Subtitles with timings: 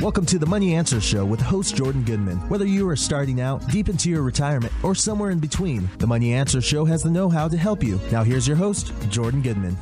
[0.00, 2.36] Welcome to the Money Answers Show with host Jordan Goodman.
[2.48, 6.34] Whether you are starting out, deep into your retirement, or somewhere in between, the Money
[6.34, 7.98] Answers Show has the know how to help you.
[8.10, 9.76] Now, here's your host, Jordan Goodman.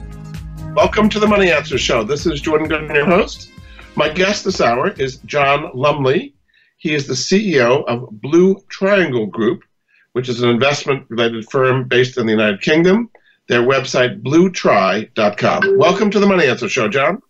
[0.74, 2.04] Welcome to the Money Answers Show.
[2.04, 3.50] This is Jordan Goodman, your host.
[3.96, 6.34] My guest this hour is John Lumley.
[6.76, 9.64] He is the CEO of Blue Triangle Group,
[10.12, 13.10] which is an investment related firm based in the United Kingdom.
[13.48, 15.78] Their website, blutri.com.
[15.78, 17.22] Welcome to the Money Answers Show, John.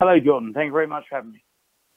[0.00, 0.54] Hello, Jordan.
[0.54, 1.44] Thank you very much for having me.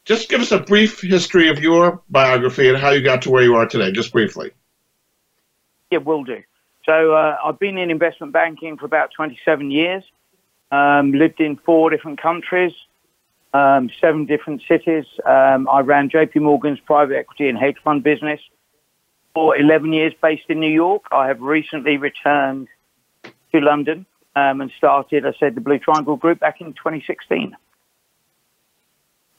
[0.03, 3.43] Just give us a brief history of your biography and how you got to where
[3.43, 4.51] you are today, just briefly.
[5.89, 6.43] Yeah, will do.
[6.85, 10.03] So uh, I've been in investment banking for about 27 years.
[10.69, 12.73] Um, lived in four different countries,
[13.53, 15.05] um, seven different cities.
[15.25, 18.41] Um, I ran JP Morgan's private equity and hedge fund business
[19.33, 21.03] for 11 years based in New York.
[21.11, 22.67] I have recently returned
[23.23, 27.55] to London um, and started, I said, the Blue Triangle Group back in 2016.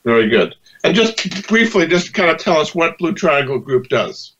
[0.05, 0.55] Very good.
[0.83, 4.35] And just briefly, just kind of tell us what Blue Triangle Group does.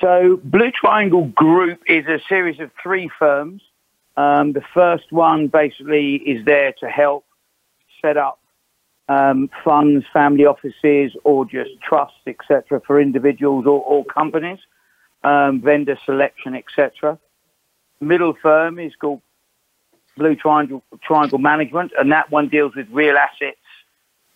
[0.00, 3.62] So, Blue Triangle Group is a series of three firms.
[4.16, 7.24] Um, the first one basically is there to help
[8.00, 8.38] set up
[9.08, 14.58] um, funds, family offices, or just trusts, etc., for individuals or, or companies,
[15.24, 17.18] um, vendor selection, etc.
[18.00, 19.20] Middle firm is called
[20.16, 23.58] Blue Triangle, Triangle Management, and that one deals with real assets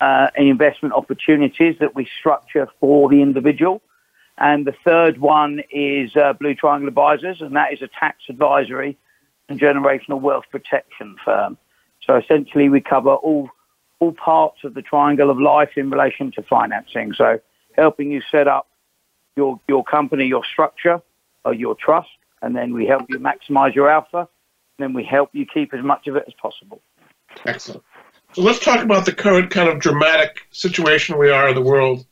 [0.01, 3.83] uh, investment opportunities that we structure for the individual.
[4.39, 8.97] And the third one is uh, Blue Triangle Advisors, and that is a tax advisory
[9.49, 11.59] and generational wealth protection firm.
[12.07, 13.51] So essentially, we cover all
[13.99, 17.13] all parts of the triangle of life in relation to financing.
[17.13, 17.39] So
[17.77, 18.67] helping you set up
[19.37, 21.03] your your company, your structure,
[21.45, 22.09] or your trust,
[22.41, 24.27] and then we help you maximize your alpha.
[24.79, 26.81] Then we help you keep as much of it as possible.
[27.45, 27.83] Excellent.
[28.33, 32.07] So let's talk about the current kind of dramatic situation we are in the world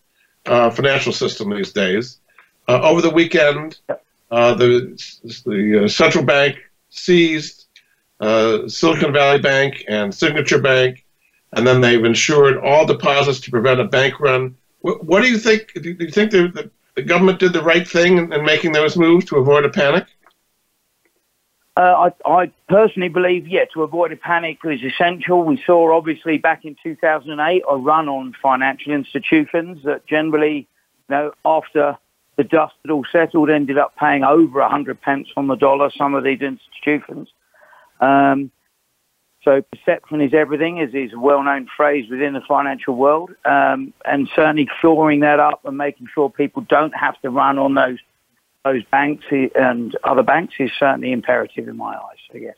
[0.46, 2.18] uh, financial system these days.
[2.66, 3.78] Uh, over the weekend,
[4.30, 5.00] uh, the,
[5.46, 6.56] the uh, central bank
[6.90, 7.66] seized
[8.20, 11.04] uh, Silicon Valley Bank and Signature Bank,
[11.52, 14.56] and then they've insured all deposits to prevent a bank run.
[14.80, 15.72] What, what do you think?
[15.74, 18.96] Do you think the, the, the government did the right thing in, in making those
[18.96, 20.06] moves to avoid a panic?
[21.78, 25.44] Uh, I, I, personally believe, yeah, to avoid a panic is essential.
[25.44, 30.66] We saw, obviously, back in 2008, a run on financial institutions that generally,
[31.08, 31.96] you know, after
[32.34, 36.14] the dust had all settled, ended up paying over 100 pence on the dollar, some
[36.14, 37.28] of these institutions.
[38.00, 38.50] Um,
[39.44, 44.28] so perception is everything, as is a well-known phrase within the financial world, um, and
[44.34, 47.98] certainly shoring that up and making sure people don't have to run on those
[48.64, 52.18] those banks and other banks is certainly imperative in my eyes.
[52.34, 52.56] I guess.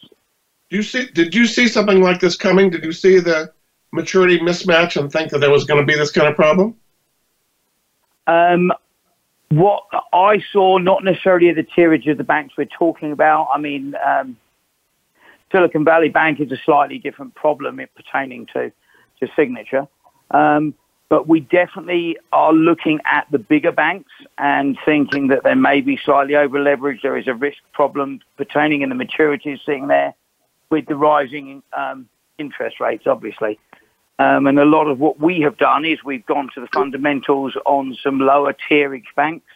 [0.70, 1.06] Do you see?
[1.06, 2.70] Did you see something like this coming?
[2.70, 3.52] Did you see the
[3.92, 6.76] maturity mismatch and think that there was going to be this kind of problem?
[8.26, 8.72] Um,
[9.48, 13.48] what I saw, not necessarily the tierage of the banks we're talking about.
[13.52, 14.36] I mean, um,
[15.50, 18.72] Silicon Valley Bank is a slightly different problem pertaining to
[19.20, 19.86] to signature.
[20.30, 20.74] Um,
[21.10, 25.98] but we definitely are looking at the bigger banks and thinking that they may be
[26.02, 27.02] slightly over leveraged.
[27.02, 30.14] There is a risk problem pertaining in the maturities sitting there
[30.70, 33.58] with the rising um, interest rates, obviously.
[34.20, 37.56] Um, and a lot of what we have done is we've gone to the fundamentals
[37.66, 39.46] on some lower tierage banks.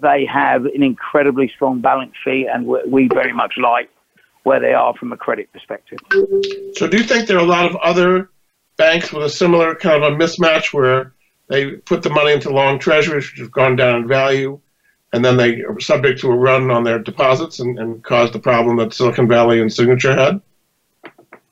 [0.00, 3.90] They have an incredibly strong balance sheet, and we very much like
[4.44, 5.98] where they are from a credit perspective.
[6.76, 8.30] So, do you think there are a lot of other
[8.80, 11.12] banks with a similar kind of a mismatch where
[11.48, 14.58] they put the money into long treasuries, which have gone down in value,
[15.12, 18.38] and then they are subject to a run on their deposits and, and caused the
[18.38, 20.40] problem that Silicon Valley and Signature had?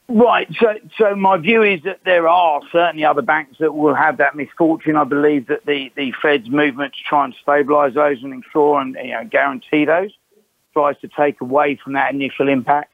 [0.09, 0.49] Right.
[0.59, 4.35] So, so my view is that there are certainly other banks that will have that
[4.35, 4.97] misfortune.
[4.97, 8.95] I believe that the, the Fed's movement to try and stabilise those and ensure and
[8.95, 10.13] you know, guarantee those
[10.73, 12.93] tries to take away from that initial impact.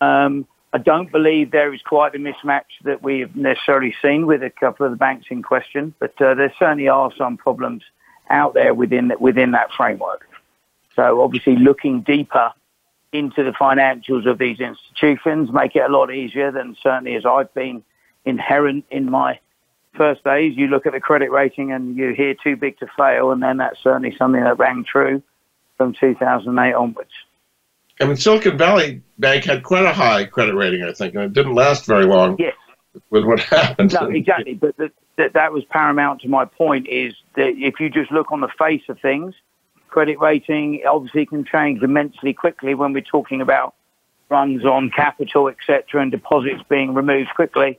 [0.00, 4.42] Um, I don't believe there is quite the mismatch that we have necessarily seen with
[4.42, 7.82] a couple of the banks in question, but uh, there certainly are some problems
[8.28, 10.28] out there within within that framework.
[10.94, 12.52] So obviously, looking deeper
[13.12, 17.52] into the financials of these institutions make it a lot easier than certainly as I've
[17.54, 17.82] been
[18.24, 19.40] inherent in my
[19.96, 20.56] first days.
[20.56, 23.56] You look at the credit rating and you hear too big to fail, and then
[23.56, 25.22] that's certainly something that rang true
[25.76, 27.10] from 2008 onwards.
[28.00, 31.32] I mean, Silicon Valley Bank had quite a high credit rating, I think, and it
[31.32, 32.36] didn't last very long.
[32.38, 32.54] Yes.
[33.10, 33.92] With what happened.
[33.92, 34.54] No, exactly.
[34.54, 38.32] But the, that, that was paramount to my point is that if you just look
[38.32, 39.34] on the face of things,
[39.88, 43.74] credit rating obviously can change immensely quickly when we're talking about
[44.30, 47.78] runs on capital, etc., and deposits being removed quickly.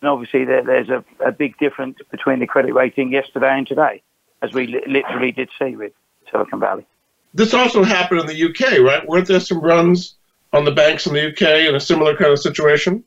[0.00, 4.02] And obviously, there, there's a, a, big difference between the credit rating yesterday and today,
[4.42, 5.92] as we li- literally did see with
[6.30, 6.86] Silicon Valley.
[7.34, 9.06] This also happened in the UK, right?
[9.06, 10.14] Weren't there some runs
[10.52, 13.02] on the banks in the UK in a similar kind of situation?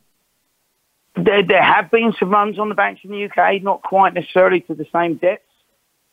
[1.15, 4.62] There, there have been some runs on the banks in the UK, not quite necessarily
[4.62, 5.44] to the same depths.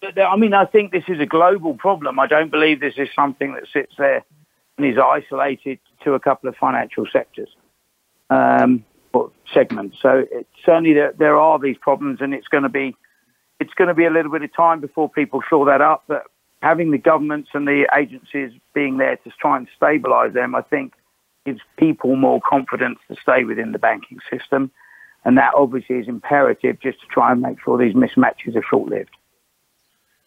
[0.00, 2.18] But I mean, I think this is a global problem.
[2.20, 4.24] I don't believe this is something that sits there
[4.78, 7.48] and is isolated to a couple of financial sectors
[8.30, 9.96] um, or segments.
[10.00, 12.96] So it, certainly there, there are these problems, and it's going to be
[13.60, 16.04] it's going to be a little bit of time before people shore that up.
[16.06, 16.24] But
[16.64, 20.94] having the governments and the agencies being there to try and stabilise them, I think,
[21.44, 24.70] gives people more confidence to stay within the banking system.
[25.26, 28.88] And that obviously is imperative just to try and make sure these mismatches are short
[28.88, 29.14] lived.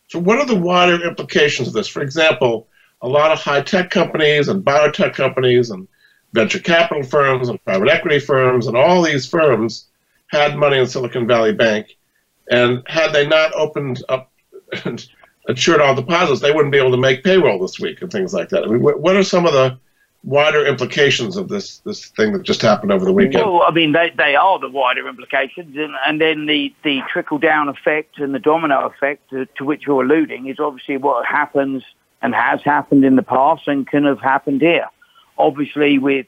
[0.09, 1.87] So, what are the wider implications of this?
[1.87, 2.67] For example,
[3.01, 5.87] a lot of high tech companies and biotech companies and
[6.33, 9.87] venture capital firms and private equity firms and all these firms
[10.27, 11.97] had money in Silicon Valley Bank.
[12.49, 14.31] And had they not opened up
[14.85, 15.05] and
[15.47, 18.49] insured all deposits, they wouldn't be able to make payroll this week and things like
[18.49, 18.63] that.
[18.63, 19.77] I mean, what are some of the
[20.23, 23.45] wider implications of this this thing that just happened over the weekend?
[23.45, 27.37] Well, I mean, they, they are the wider implications, and, and then the, the trickle
[27.37, 31.83] down effect and the domino effect to, to which you're alluding is obviously what happens
[32.21, 34.87] and has happened in the past and can have happened here.
[35.37, 36.25] Obviously, with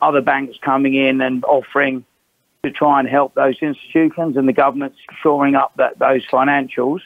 [0.00, 2.04] other banks coming in and offering
[2.62, 7.00] to try and help those institutions and the government's shoring up that those financials,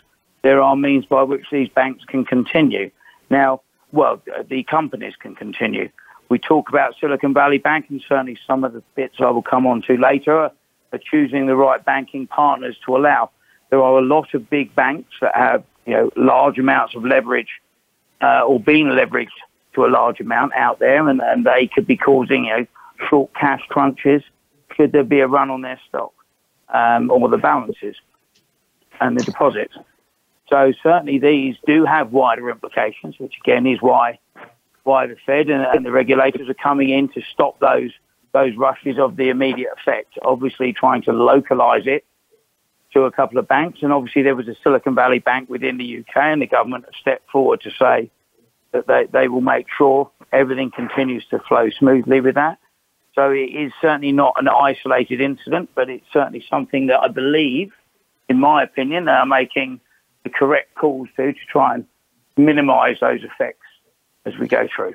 [0.47, 2.91] there are means by which these banks can continue.
[3.31, 3.63] Now,
[3.93, 5.91] well, the companies can continue
[6.29, 9.67] we talk about Silicon Valley Bank, and certainly some of the bits I will come
[9.67, 10.53] on to later are,
[11.11, 13.29] choosing the right banking partners to allow.
[13.69, 17.61] There are a lot of big banks that have you know large amounts of leverage
[18.23, 19.37] uh, or being leveraged
[19.75, 22.67] to a large amount out there, and, and they could be causing you know
[23.11, 24.23] short cash crunches
[24.75, 26.15] should there be a run on their stock
[26.73, 27.97] um, or the balances
[28.99, 29.77] and the deposits.
[30.49, 34.19] So certainly these do have wider implications, which again is why
[34.85, 37.91] by the Fed and, and the regulators are coming in to stop those
[38.33, 40.19] those rushes of the immediate effect.
[40.23, 42.05] Obviously, trying to localize it
[42.93, 45.99] to a couple of banks, and obviously there was a Silicon Valley Bank within the
[45.99, 48.11] UK, and the government stepped forward to say
[48.73, 52.59] that they, they will make sure everything continues to flow smoothly with that.
[53.15, 57.73] So it is certainly not an isolated incident, but it's certainly something that I believe,
[58.29, 59.81] in my opinion, they are making
[60.27, 61.87] the correct calls to to try and
[62.37, 63.67] minimise those effects
[64.25, 64.93] as we go through.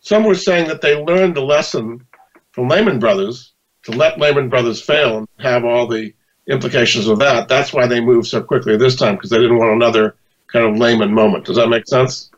[0.00, 2.06] Some were saying that they learned a lesson
[2.52, 6.12] from Lehman Brothers to let Lehman Brothers fail and have all the
[6.46, 7.48] implications of that.
[7.48, 10.14] That's why they moved so quickly this time because they didn't want another
[10.52, 11.46] kind of Lehman moment.
[11.46, 12.30] Does that make sense?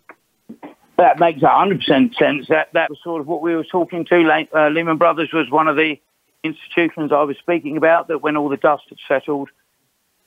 [0.96, 2.46] That makes 100% sense.
[2.49, 4.46] That that was sort of what we were talking to.
[4.55, 5.96] Uh, Lehman Brothers was one of the
[6.44, 9.50] institutions I was speaking about that when all the dust had settled,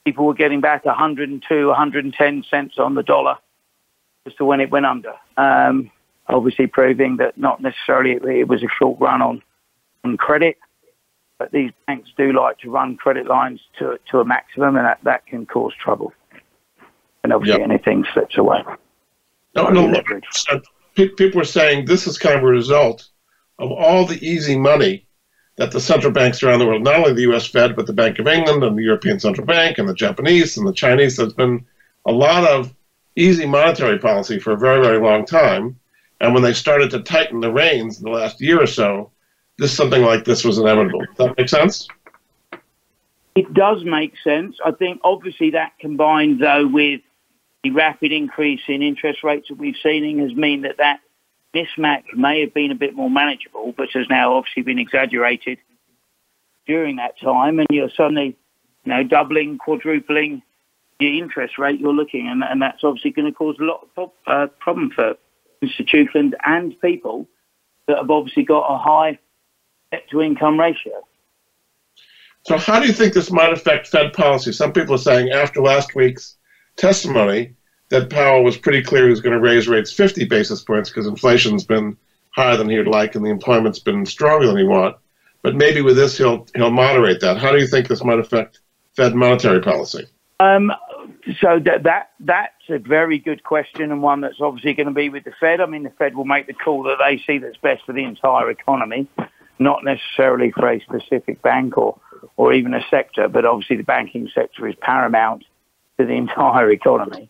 [0.04, 3.36] people were getting back 102, 110 cents on the dollar
[4.26, 5.14] as to when it went under.
[5.36, 5.90] Um,
[6.28, 9.42] obviously proving that not necessarily it was a short run on,
[10.04, 10.58] on credit,
[11.38, 14.98] but these banks do like to run credit lines to, to a maximum, and that,
[15.02, 16.12] that can cause trouble.
[17.24, 17.70] And obviously yep.
[17.70, 18.62] anything slips away.
[19.54, 20.02] No, no,
[20.94, 23.08] people are saying this is kind of a result
[23.58, 25.06] of all the easy money
[25.62, 27.46] that the central banks around the world, not only the U.S.
[27.46, 30.66] Fed, but the Bank of England and the European Central Bank and the Japanese and
[30.66, 31.64] the Chinese, there's been
[32.04, 32.74] a lot of
[33.14, 35.78] easy monetary policy for a very, very long time.
[36.20, 39.12] And when they started to tighten the reins in the last year or so,
[39.56, 40.98] this something like this was inevitable.
[40.98, 41.86] Does that make sense?
[43.36, 44.56] It does make sense.
[44.64, 47.02] I think obviously that combined though with
[47.62, 50.98] the rapid increase in interest rates that we've seen has mean that that
[51.54, 55.58] mismatch may have been a bit more manageable, but has now obviously been exaggerated
[56.66, 57.58] during that time.
[57.58, 58.36] And you're suddenly,
[58.84, 60.42] you know, doubling, quadrupling
[60.98, 64.10] the interest rate you're looking, and, and that's obviously going to cause a lot of
[64.26, 65.14] uh, problem for
[65.60, 67.28] institutions and people
[67.88, 69.18] that have obviously got a high
[69.90, 70.92] debt to income ratio.
[72.44, 74.52] So, how do you think this might affect Fed policy?
[74.52, 76.36] Some people are saying after last week's
[76.76, 77.54] testimony
[77.92, 81.06] that Powell was pretty clear he was going to raise rates 50 basis points because
[81.06, 81.94] inflation's been
[82.30, 84.96] higher than he would like and the employment's been stronger than he want.
[85.42, 87.36] But maybe with this he'll he'll moderate that.
[87.36, 88.60] How do you think this might affect
[88.96, 90.06] Fed monetary policy?
[90.40, 90.72] Um,
[91.38, 95.10] so that that that's a very good question and one that's obviously going to be
[95.10, 95.60] with the Fed.
[95.60, 98.04] I mean, the Fed will make the call that they see that's best for the
[98.04, 99.06] entire economy,
[99.58, 102.00] not necessarily for a specific bank or
[102.38, 103.28] or even a sector.
[103.28, 105.44] But obviously, the banking sector is paramount
[105.98, 107.28] to the entire economy.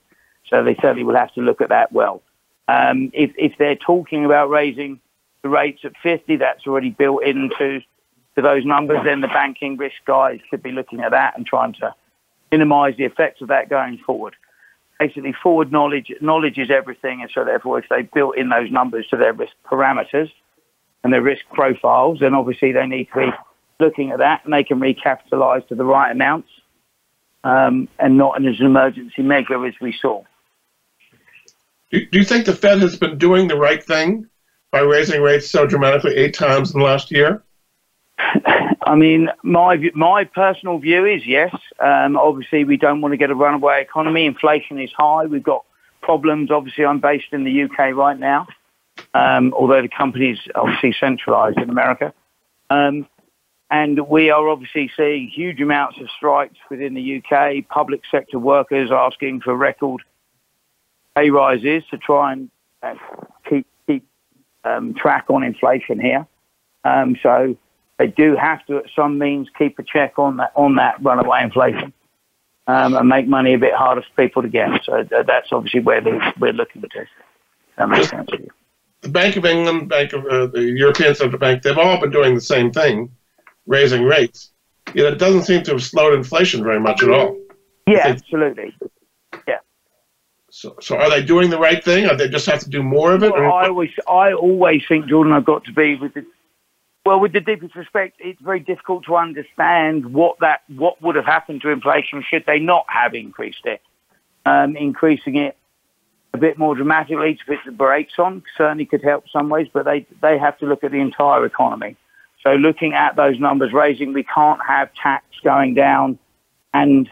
[0.52, 2.22] So they certainly will have to look at that well.
[2.68, 5.00] Um, if if they're talking about raising
[5.40, 7.80] the rates at 50, that's already built into
[8.36, 11.72] to those numbers, then the banking risk guys should be looking at that and trying
[11.74, 11.94] to
[12.50, 14.34] minimize the effects of that going forward.
[15.00, 19.06] Basically, forward knowledge knowledge is everything, and so therefore, if they built in those numbers
[19.08, 20.30] to their risk parameters
[21.02, 23.32] and their risk profiles, then obviously they need to be
[23.80, 26.50] looking at that, and they can recapitalize to the right amounts,
[27.42, 30.22] um, and not as an emergency measure as we saw.
[31.92, 34.26] Do, do you think the Fed has been doing the right thing
[34.70, 37.44] by raising rates so dramatically eight times in the last year?
[38.84, 41.54] I mean, my my personal view is yes.
[41.78, 44.26] Um, obviously, we don't want to get a runaway economy.
[44.26, 45.26] Inflation is high.
[45.26, 45.64] We've got
[46.00, 46.50] problems.
[46.50, 48.46] Obviously, I'm based in the UK right now,
[49.14, 52.12] um, although the company is obviously centralised in America.
[52.70, 53.06] Um,
[53.70, 57.66] and we are obviously seeing huge amounts of strikes within the UK.
[57.68, 60.02] Public sector workers asking for record
[61.14, 62.50] pay rises to try and
[62.82, 62.94] uh,
[63.48, 64.06] keep keep
[64.64, 66.26] um, track on inflation here.
[66.84, 67.56] Um, so
[67.98, 71.42] they do have to, at some means, keep a check on that on that runaway
[71.42, 71.92] inflation
[72.66, 74.84] um, and make money a bit harder for people to get.
[74.84, 77.08] So that's obviously where they, we're looking at this.
[77.76, 78.50] That makes sense to you.
[79.02, 82.34] The Bank of England, Bank of uh, the European Central Bank, they've all been doing
[82.34, 83.10] the same thing,
[83.66, 84.52] raising rates.
[84.94, 87.36] Yet it doesn't seem to have slowed inflation very much at all.
[87.86, 88.76] Yeah, absolutely.
[89.48, 89.58] Yeah.
[90.62, 92.08] So, so are they doing the right thing?
[92.08, 93.32] Or they just have to do more of it?
[93.32, 96.24] Well, I always, I always think Jordan, I've got to be with the
[97.04, 101.24] well, with the deepest respect, it's very difficult to understand what that what would have
[101.24, 103.82] happened to inflation should they not have increased it.
[104.46, 105.56] Um, increasing it
[106.32, 109.84] a bit more dramatically to put the brakes on certainly could help some ways, but
[109.84, 111.96] they they have to look at the entire economy.
[112.44, 116.20] So looking at those numbers raising, we can't have tax going down
[116.72, 117.10] and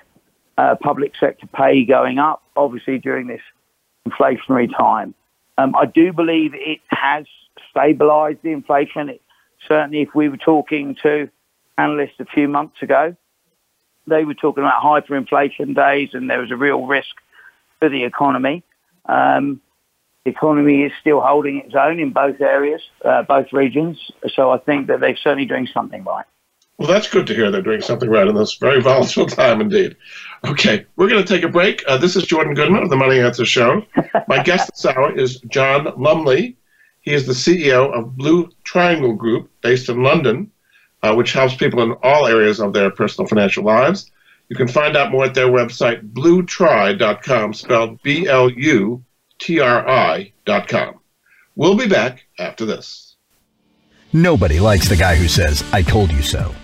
[0.58, 3.40] uh, public sector pay going up, obviously during this
[4.08, 5.14] inflationary time.
[5.58, 7.26] Um, I do believe it has
[7.74, 9.10] stabilised the inflation.
[9.10, 9.22] It,
[9.68, 11.28] certainly if we were talking to
[11.76, 13.16] analysts a few months ago,
[14.06, 17.14] they were talking about hyperinflation days and there was a real risk
[17.78, 18.62] for the economy.
[19.06, 19.60] Um,
[20.24, 23.98] the economy is still holding its own in both areas, uh, both regions.
[24.34, 26.26] So I think that they're certainly doing something right.
[26.80, 29.98] Well, that's good to hear they're doing something right in this very volatile time indeed.
[30.46, 31.84] Okay, we're going to take a break.
[31.86, 33.84] Uh, this is Jordan Goodman of the Money Answers Show.
[34.28, 36.56] My guest this hour is John Lumley.
[37.02, 40.50] He is the CEO of Blue Triangle Group, based in London,
[41.02, 44.10] uh, which helps people in all areas of their personal financial lives.
[44.48, 49.04] You can find out more at their website, blutri.com, spelled B L U
[49.38, 50.98] T R I.com.
[51.56, 53.16] We'll be back after this.
[54.14, 56.54] Nobody likes the guy who says, I told you so.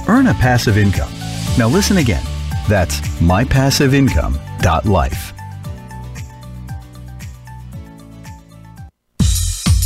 [0.08, 1.12] Earn a passive income.
[1.56, 2.24] Now listen again.
[2.68, 5.32] That's mypassiveincome.life.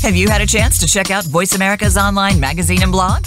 [0.02, 3.26] Have you had a chance to check out Voice America's online magazine and blog?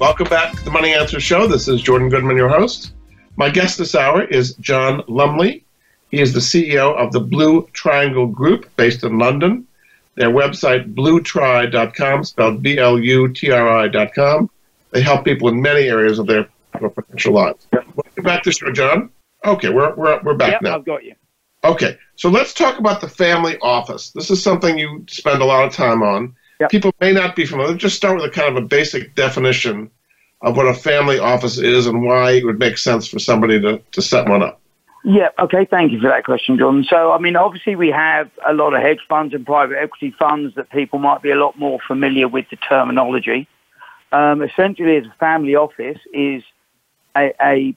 [0.00, 1.46] Welcome back to the Money Answers Show.
[1.46, 2.94] This is Jordan Goodman, your host.
[3.36, 5.64] My guest this hour is John Lumley.
[6.10, 9.66] He is the CEO of the Blue Triangle Group based in London.
[10.16, 14.50] Their website, blutri.com, spelled B L U T R I.com.
[14.90, 17.66] they help people in many areas of their financial lives.
[17.72, 19.10] Welcome back to the show, John.
[19.44, 20.74] Okay, we're, we're, we're back yep, now.
[20.76, 21.14] I've got you.
[21.62, 24.10] Okay, so let's talk about the family office.
[24.10, 26.34] This is something you spend a lot of time on.
[26.60, 26.70] Yep.
[26.70, 27.76] People may not be familiar.
[27.76, 29.90] Just start with a kind of a basic definition
[30.42, 33.80] of what a family office is and why it would make sense for somebody to,
[33.92, 34.60] to set one up.
[35.06, 36.84] Yeah, okay, thank you for that question, John.
[36.88, 40.54] So, I mean, obviously, we have a lot of hedge funds and private equity funds
[40.54, 43.46] that people might be a lot more familiar with the terminology.
[44.12, 46.42] Um, essentially, as a family office is
[47.16, 47.76] a, a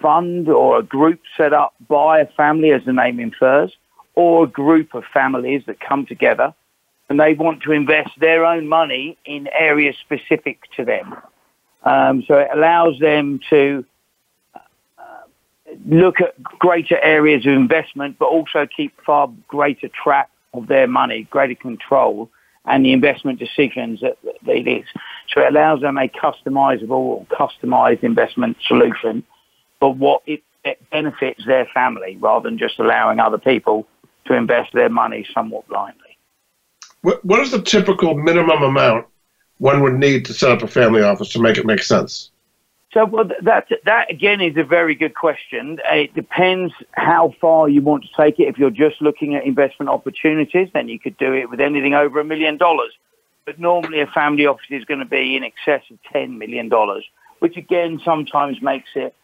[0.00, 3.72] fund or a group set up by a family, as the name infers,
[4.14, 6.54] or a group of families that come together
[7.12, 11.14] and they want to invest their own money in areas specific to them.
[11.82, 13.84] Um, so it allows them to
[14.54, 14.60] uh,
[15.84, 21.28] look at greater areas of investment, but also keep far greater track of their money,
[21.30, 22.30] greater control,
[22.64, 24.16] and the investment decisions that,
[24.46, 24.86] that it is.
[25.34, 29.22] So it allows them a customizable or customized investment solution
[29.80, 33.86] for what it, it benefits their family rather than just allowing other people
[34.24, 36.01] to invest their money somewhat blindly.
[37.02, 39.06] What, what is the typical minimum amount
[39.58, 42.30] one would need to set up a family office to make it make sense?
[42.92, 45.78] So well, that that again is a very good question.
[45.90, 48.48] Uh, it depends how far you want to take it.
[48.48, 52.20] If you're just looking at investment opportunities, then you could do it with anything over
[52.20, 52.92] a million dollars.
[53.46, 57.04] But normally, a family office is going to be in excess of ten million dollars,
[57.38, 59.14] which again sometimes makes it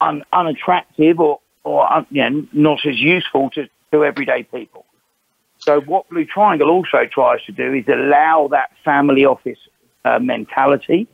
[0.00, 4.86] un, unattractive or or you know, not as useful to, to everyday people.
[5.60, 9.58] So what Blue Triangle also tries to do is allow that family office
[10.04, 11.06] uh, mentality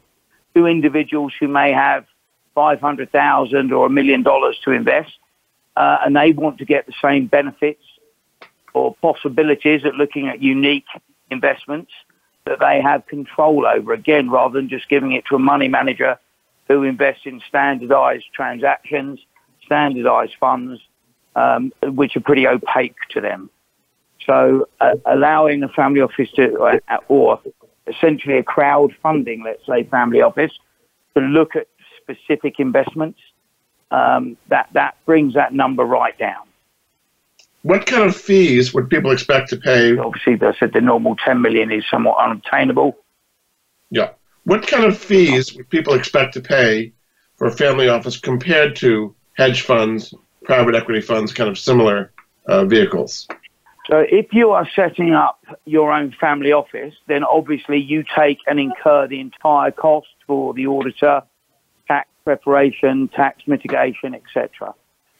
[0.55, 2.07] to individuals who may have
[2.55, 5.13] 500,000 or a million dollars to invest,
[5.77, 7.83] uh, and they want to get the same benefits
[8.73, 10.87] or possibilities at looking at unique
[11.31, 11.91] investments
[12.45, 16.19] that they have control over, again, rather than just giving it to a money manager
[16.69, 19.19] who invests in standardized transactions,
[19.65, 20.81] standardized funds,
[21.35, 23.51] um, which are pretty opaque to them.
[24.25, 27.41] So uh, allowing a family office to, uh, or
[27.87, 30.53] essentially a crowdfunding, let's say, family office
[31.15, 31.69] to look at
[32.03, 33.21] specific investments,
[33.91, 36.47] um, that, that brings that number right down.
[37.63, 39.97] What kind of fees would people expect to pay?
[39.97, 42.97] Obviously, I said the normal 10 million is somewhat unobtainable.
[43.91, 44.11] Yeah.
[44.45, 46.93] What kind of fees would people expect to pay
[47.37, 52.13] for a family office compared to hedge funds, private equity funds, kind of similar
[52.47, 53.27] uh, vehicles?
[53.89, 58.59] So if you are setting up your own family office, then obviously you take and
[58.59, 61.23] incur the entire cost for the auditor,
[61.87, 64.75] tax preparation, tax mitigation, etc.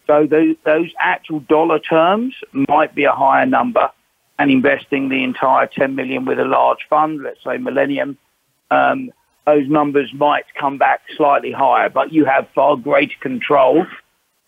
[0.09, 3.91] So those, those actual dollar terms might be a higher number
[4.39, 8.19] and investing the entire 10 million with a large fund, let's say Millennium,
[8.71, 9.11] um,
[9.47, 13.87] those numbers might come back slightly higher, but you have far greater control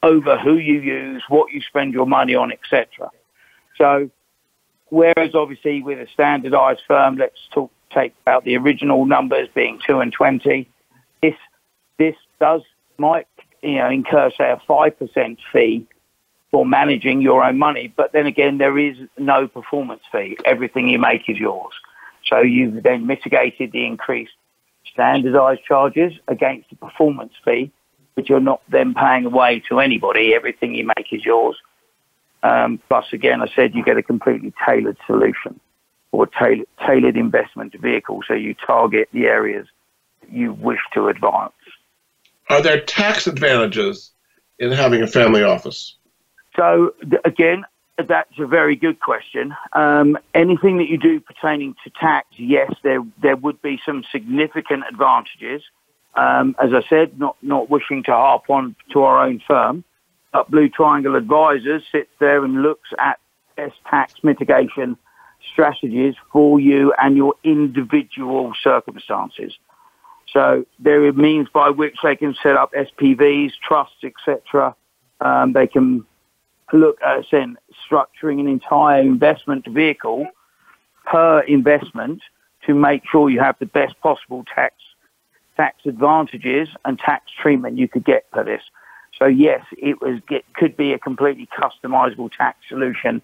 [0.02, 3.10] over who you use, what you spend your money on, etc.
[3.78, 4.10] So,
[4.90, 10.00] whereas obviously with a standardized firm, let's talk, take about the original numbers being two
[10.00, 10.68] and 20,
[11.22, 11.34] this,
[11.98, 12.62] this does,
[12.98, 13.26] might,
[13.62, 15.86] you know, incur, say, a 5% fee
[16.50, 17.92] for managing your own money.
[17.96, 20.36] But then again, there is no performance fee.
[20.44, 21.72] Everything you make is yours.
[22.26, 24.32] So you've then mitigated the increased
[24.92, 27.70] standardized charges against the performance fee,
[28.14, 30.34] but you're not then paying away to anybody.
[30.34, 31.56] Everything you make is yours.
[32.42, 35.58] Um, plus, again, I said you get a completely tailored solution
[36.12, 39.66] or tailored, tailored investment vehicle, so you target the areas
[40.30, 41.52] you wish to advance.
[42.48, 44.10] Are there tax advantages
[44.58, 45.96] in having a family office?
[46.56, 47.64] So, again,
[48.06, 49.54] that's a very good question.
[49.72, 54.84] Um, anything that you do pertaining to tax, yes, there there would be some significant
[54.90, 55.62] advantages.
[56.14, 59.84] Um, as I said, not not wishing to harp on to our own firm,
[60.32, 63.18] but Blue Triangle Advisors sits there and looks at
[63.56, 64.96] best tax mitigation
[65.52, 69.56] strategies for you and your individual circumstances.
[70.32, 74.74] So there are means by which they can set up SPVs, trusts, etc.
[75.20, 76.04] Um, they can
[76.72, 77.56] look at saying
[77.90, 80.26] structuring an entire investment vehicle
[81.06, 82.20] per investment
[82.66, 84.74] to make sure you have the best possible tax
[85.56, 88.62] tax advantages and tax treatment you could get for this.
[89.18, 93.20] So yes, it was it could be a completely customizable tax solution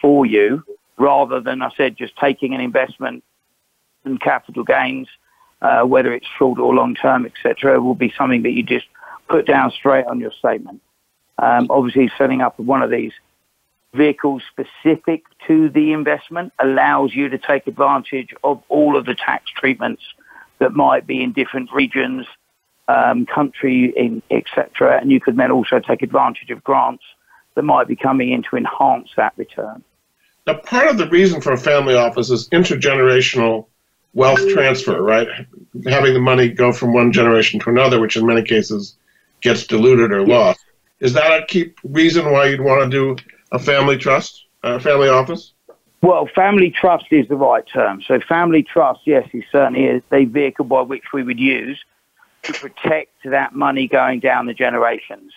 [0.00, 0.64] for you,
[0.98, 3.22] rather than I said just taking an investment
[4.04, 5.08] and capital gains,
[5.62, 7.80] uh, whether it's short or long term, etc.
[7.80, 8.86] Will be something that you just
[9.28, 10.80] put down straight on your statement.
[11.38, 13.12] Um, obviously, setting up one of these
[13.94, 19.44] vehicles specific to the investment allows you to take advantage of all of the tax
[19.56, 20.02] treatments
[20.58, 22.26] that might be in different regions,
[22.88, 24.98] um, country, etc.
[25.00, 27.04] And you could then also take advantage of grants
[27.54, 29.84] that might be coming in to enhance that return.
[30.46, 33.66] Now, part of the reason for a family office is intergenerational
[34.14, 35.28] wealth transfer, right?
[35.86, 38.96] Having the money go from one generation to another, which in many cases
[39.42, 40.64] gets diluted or lost.
[41.00, 43.16] Is that a key reason why you'd want to do
[43.52, 45.52] a family trust, a family office?
[46.00, 48.02] Well, family trust is the right term.
[48.06, 51.78] So, family trust, yes, is certainly a vehicle by which we would use
[52.48, 55.32] to protect that money going down the generations.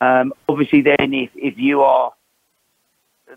[0.00, 2.12] Um, obviously, then, if, if you are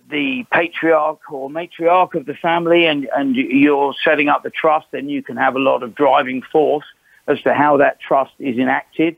[0.10, 5.10] the patriarch or matriarch of the family and, and you're setting up the trust, then
[5.10, 6.86] you can have a lot of driving force
[7.28, 9.18] as to how that trust is enacted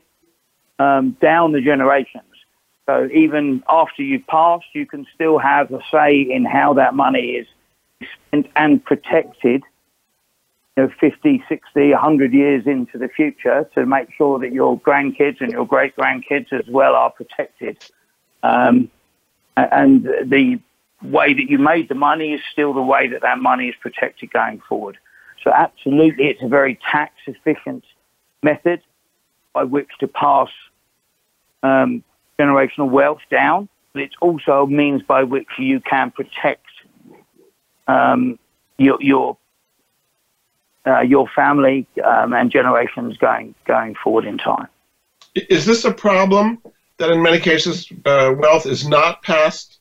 [0.78, 2.24] um, down the generations.
[2.86, 7.36] So even after you've passed, you can still have a say in how that money
[7.36, 7.46] is
[8.26, 9.62] spent and protected
[10.76, 15.40] you know, 50, 60, 100 years into the future to make sure that your grandkids
[15.40, 17.78] and your great grandkids as well are protected.
[18.42, 18.90] Um,
[19.56, 20.58] and the
[21.02, 24.32] way that you made the money is still the way that that money is protected
[24.32, 24.98] going forward.
[25.42, 27.84] So absolutely, it's a very tax efficient
[28.42, 28.82] method
[29.52, 30.48] by which to pass
[31.62, 32.02] um,
[32.38, 33.68] generational wealth down.
[33.92, 36.66] But it's also a means by which you can protect
[37.86, 38.38] um,
[38.76, 39.36] your your
[40.86, 44.68] uh, your family um, and generations going going forward in time.
[45.34, 46.62] Is this a problem
[46.98, 49.78] that in many cases uh, wealth is not passed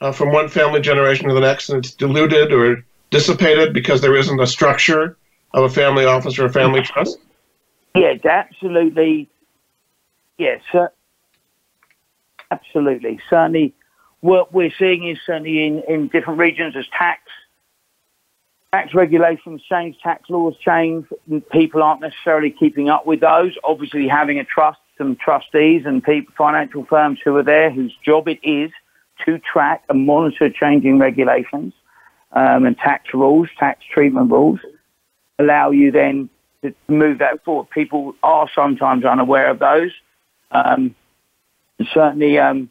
[0.00, 4.16] uh, from one family generation to the next and it's diluted or dissipated because there
[4.16, 5.16] isn't a structure
[5.54, 7.18] of a family office or a family trust?
[7.94, 9.28] Yes, absolutely.
[10.38, 10.62] Yes,
[12.50, 13.20] absolutely.
[13.28, 13.74] Certainly,
[14.20, 17.20] what we're seeing is certainly in, in different regions as tax
[18.72, 21.06] tax regulations change, tax laws change.
[21.50, 23.56] People aren't necessarily keeping up with those.
[23.62, 28.28] Obviously, having a trust, some trustees and people, financial firms who are there whose job
[28.28, 28.70] it is
[29.24, 31.74] to track and monitor changing regulations
[32.32, 34.60] um, and tax rules, tax treatment rules,
[35.38, 36.30] allow you then
[36.62, 37.68] to move that forward.
[37.70, 39.90] People are sometimes unaware of those.
[40.50, 40.94] Um,
[41.92, 42.70] certainly, um,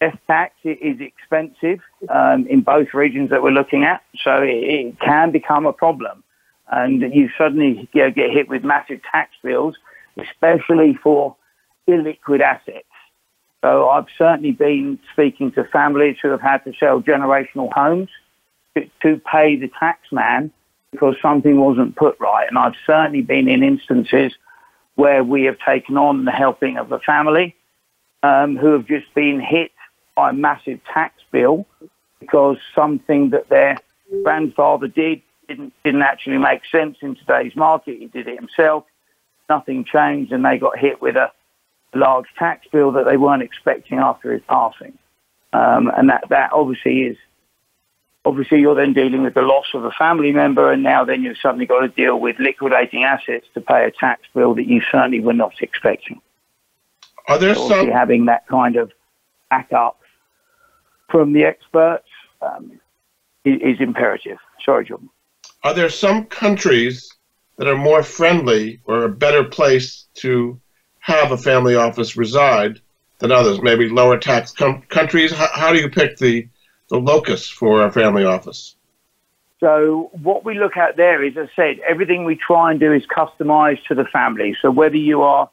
[0.00, 5.00] death tax is expensive um, in both regions that we're looking at, so it, it
[5.00, 6.22] can become a problem.
[6.70, 9.76] And you suddenly you know, get hit with massive tax bills,
[10.16, 11.36] especially for
[11.88, 12.86] illiquid assets.
[13.62, 18.10] So I've certainly been speaking to families who have had to sell generational homes
[18.76, 20.50] to, to pay the tax man
[20.90, 22.46] because something wasn't put right.
[22.48, 24.34] And I've certainly been in instances
[24.96, 27.56] where we have taken on the helping of a family
[28.22, 29.72] um, who have just been hit
[30.14, 31.66] by a massive tax bill
[32.20, 33.78] because something that their
[34.22, 37.98] grandfather did didn't didn't actually make sense in today's market.
[37.98, 38.84] He did it himself.
[39.48, 41.30] Nothing changed, and they got hit with a
[41.94, 44.98] large tax bill that they weren't expecting after his passing.
[45.52, 47.16] Um, and that that obviously is
[48.24, 51.38] obviously you're then dealing with the loss of a family member, and now then you've
[51.38, 55.20] suddenly got to deal with liquidating assets to pay a tax bill that you certainly
[55.20, 56.20] were not expecting.
[57.28, 58.92] Are there so some having that kind of
[59.50, 59.98] backup
[61.10, 62.08] from the experts
[62.42, 62.80] um,
[63.44, 64.38] is, imperative.
[64.64, 65.10] Sorry, Jordan.
[65.62, 67.10] Are there some countries
[67.56, 70.60] that are more friendly or a better place to
[71.00, 72.80] have a family office reside
[73.18, 73.60] than others?
[73.62, 75.32] Maybe lower tax com- countries.
[75.32, 76.48] How, how do you pick the
[76.88, 78.76] the locus for a family office?
[79.60, 82.92] So what we look at there is, as I said, everything we try and do
[82.92, 84.54] is customized to the family.
[84.60, 85.48] So whether you are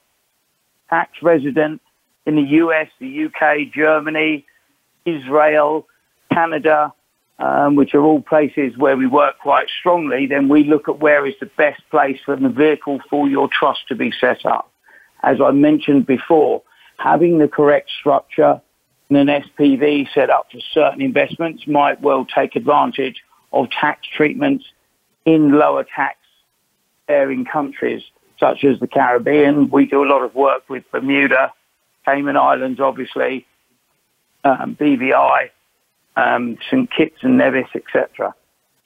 [0.90, 1.82] tax resident
[2.26, 4.46] in the US, the UK, Germany,
[5.06, 5.88] Israel,
[6.34, 6.94] Canada,
[7.40, 11.26] um, which are all places where we work quite strongly, then we look at where
[11.26, 14.72] is the best place for the vehicle for your trust to be set up.
[15.24, 16.62] As I mentioned before,
[16.98, 18.62] having the correct structure
[19.10, 24.66] and an SPV set up for certain investments might well take advantage of tax treatments
[25.26, 26.18] in lower tax
[27.08, 28.04] bearing countries
[28.40, 29.70] such as the Caribbean.
[29.70, 31.54] We do a lot of work with Bermuda,
[32.06, 33.46] Cayman Islands, obviously,
[34.43, 35.49] um, BVI,
[36.15, 38.34] um, St Kitts and Nevis, etc.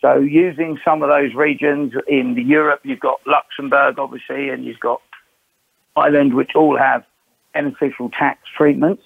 [0.01, 5.01] So using some of those regions in Europe, you've got Luxembourg, obviously, and you've got
[5.95, 7.03] Ireland, which all have
[7.53, 9.03] beneficial tax treatments,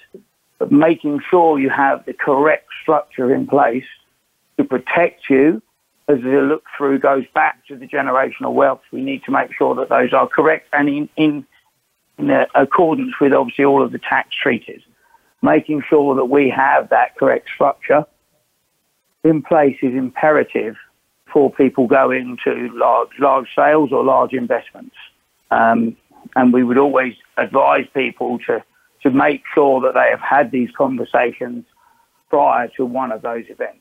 [0.57, 3.85] but making sure you have the correct structure in place
[4.57, 5.61] to protect you
[6.09, 8.81] as the look through goes back to the generational wealth.
[8.91, 11.45] We need to make sure that those are correct and in, in,
[12.17, 14.81] in accordance with obviously all of the tax treaties
[15.41, 18.05] making sure that we have that correct structure
[19.23, 20.75] in place is imperative
[21.31, 24.95] for people going to large, large sales or large investments.
[25.51, 25.95] Um,
[26.35, 28.63] and we would always advise people to,
[29.03, 31.65] to make sure that they have had these conversations
[32.29, 33.79] prior to one of those events.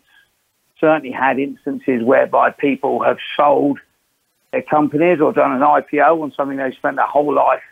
[0.80, 3.78] Certainly had instances whereby people have sold
[4.52, 7.62] their companies or done an IPO on something they spent their whole life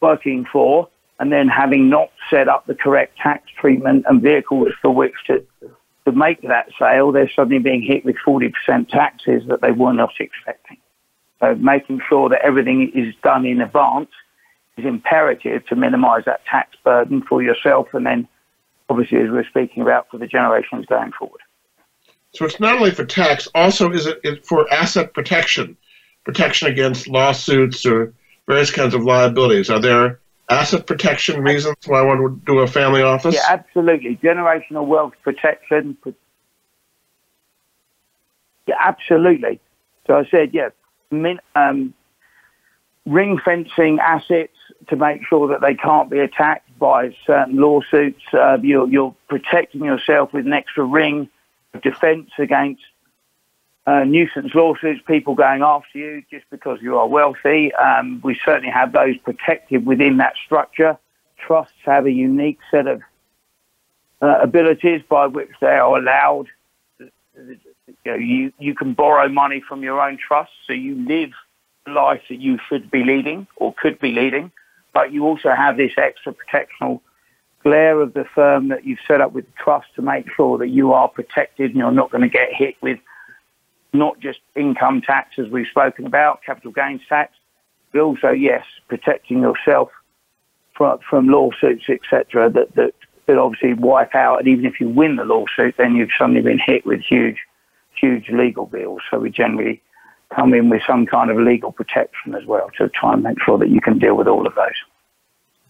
[0.00, 0.88] working for,
[1.22, 5.46] and then having not set up the correct tax treatment and vehicles for which to,
[6.04, 8.52] to make that sale, they're suddenly being hit with 40%
[8.88, 10.78] taxes that they were not expecting.
[11.38, 14.10] So making sure that everything is done in advance
[14.76, 18.26] is imperative to minimize that tax burden for yourself and then
[18.90, 21.40] obviously as we're speaking about for the generations going forward.
[22.32, 25.76] So it's not only for tax, also is it for asset protection,
[26.24, 28.12] protection against lawsuits or
[28.48, 29.70] various kinds of liabilities.
[29.70, 33.34] Are there asset protection reasons why one would do a family office?
[33.34, 34.16] Yeah, absolutely.
[34.22, 35.96] Generational wealth protection.
[38.66, 39.60] Yeah, absolutely.
[40.06, 40.70] So I said, yeah,
[41.10, 41.94] min, um,
[43.06, 44.56] ring fencing assets
[44.88, 48.22] to make sure that they can't be attacked by certain lawsuits.
[48.32, 51.28] Uh, you're, you're protecting yourself with an extra ring
[51.74, 52.82] of defence against
[53.86, 57.74] uh, nuisance lawsuits, people going after you just because you are wealthy.
[57.74, 60.96] Um, we certainly have those protected within that structure.
[61.36, 63.02] Trusts have a unique set of
[64.20, 66.46] uh, abilities by which they are allowed.
[67.00, 67.58] You,
[68.06, 71.30] know, you, you can borrow money from your own trust, so you live
[71.84, 74.52] the life that you should be leading or could be leading,
[74.94, 77.00] but you also have this extra protectional
[77.64, 80.68] glare of the firm that you've set up with the trust to make sure that
[80.68, 82.98] you are protected and you're not going to get hit with
[83.92, 87.34] not just income tax, as we've spoken about, capital gains tax,
[87.92, 89.90] but also, yes, protecting yourself
[90.74, 92.94] from, from lawsuits, etc., that, that,
[93.26, 94.38] that obviously wipe out.
[94.38, 97.38] And even if you win the lawsuit, then you've suddenly been hit with huge,
[97.94, 99.02] huge legal bills.
[99.10, 99.82] So we generally
[100.34, 103.58] come in with some kind of legal protection as well to try and make sure
[103.58, 104.70] that you can deal with all of those.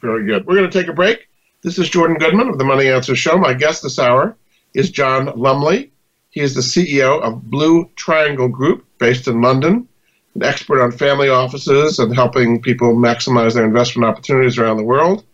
[0.00, 0.46] Very good.
[0.46, 1.28] We're going to take a break.
[1.62, 3.36] This is Jordan Goodman of the Money Answers Show.
[3.36, 4.36] My guest this hour
[4.74, 5.92] is John Lumley.
[6.32, 9.86] He is the CEO of Blue Triangle Group, based in London,
[10.34, 15.24] an expert on family offices and helping people maximize their investment opportunities around the world.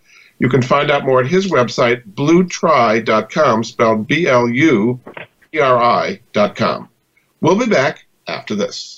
[0.41, 5.01] You can find out more at his website, blutri.com, spelled B L U
[5.53, 6.89] T R I.com.
[7.41, 8.98] We'll be back after this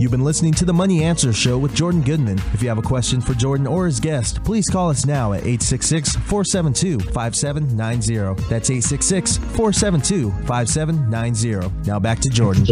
[0.00, 2.38] You've been listening to the Money Answers Show with Jordan Goodman.
[2.54, 5.40] If you have a question for Jordan or his guest, please call us now at
[5.40, 8.40] 866 472 5790.
[8.48, 11.88] That's 866 472 5790.
[11.90, 12.64] Now back to Jordan.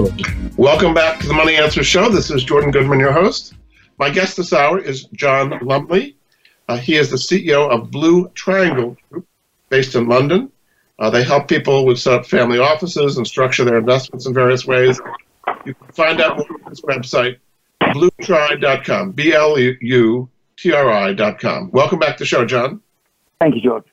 [0.57, 2.09] Welcome back to the Money Answers Show.
[2.11, 3.55] This is Jordan Goodman, your host.
[3.99, 6.15] My guest this hour is John Lumley.
[6.69, 9.27] Uh, he is the CEO of Blue Triangle Group,
[9.69, 10.53] based in London.
[11.01, 14.65] Uh, they help people with set up family offices and structure their investments in various
[14.65, 15.01] ways.
[15.67, 17.39] You can find out more on this website,
[17.81, 20.31] blutri.com, B-L-U-T-R-I.com.
[21.73, 22.81] Welcome back to the show, John.
[23.41, 23.87] Thank you, George.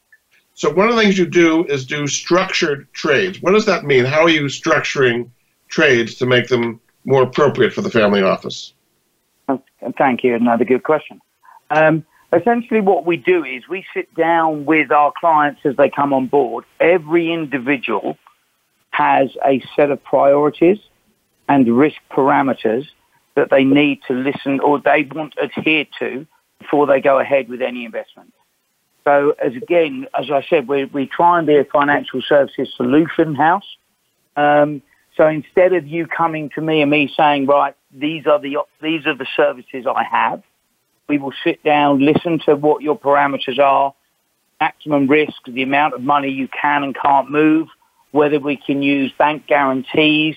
[0.54, 3.42] So one of the things you do is do structured trades.
[3.42, 4.06] What does that mean?
[4.06, 5.32] How are you structuring
[5.68, 8.76] trades to make them more appropriate for the family office?
[9.98, 10.36] Thank you.
[10.36, 11.20] Another good question.
[11.72, 16.14] Um, essentially, what we do is we sit down with our clients as they come
[16.14, 16.66] on board.
[16.80, 18.16] Every individual
[18.92, 20.78] has a set of priorities
[21.48, 22.88] and risk parameters
[23.36, 26.26] that they need to listen or they want adhere to
[26.60, 28.34] before they go ahead with any investment.
[29.04, 33.36] So, as again, as I said, we, we try and be a financial services solution
[33.36, 33.66] house.
[34.38, 34.82] Um,
[35.18, 39.06] so instead of you coming to me and me saying, right, these are the these
[39.06, 40.42] are the services I have,
[41.08, 43.94] we will sit down, listen to what your parameters are,
[44.60, 47.68] maximum risk, the amount of money you can and can't move,
[48.12, 50.36] whether we can use bank guarantees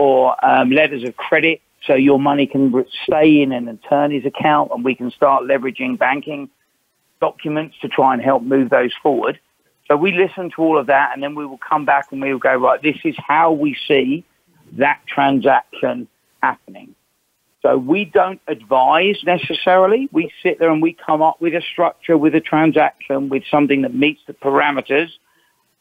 [0.00, 2.72] or um, letters of credit so your money can
[3.04, 6.48] stay in an attorney's account and we can start leveraging banking
[7.20, 9.38] documents to try and help move those forward.
[9.88, 12.32] So we listen to all of that and then we will come back and we
[12.32, 14.24] will go, right, this is how we see
[14.78, 16.08] that transaction
[16.42, 16.94] happening.
[17.60, 20.08] So we don't advise necessarily.
[20.12, 23.82] We sit there and we come up with a structure, with a transaction, with something
[23.82, 25.10] that meets the parameters.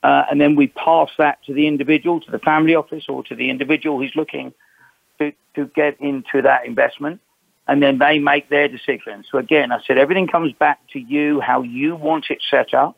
[0.02, 3.36] Uh, and then we pass that to the individual, to the family office, or to
[3.36, 4.54] the individual who's looking
[5.20, 7.20] to, to get into that investment.
[7.68, 9.24] And then they make their decision.
[9.30, 12.98] So again, I said everything comes back to you, how you want it set up,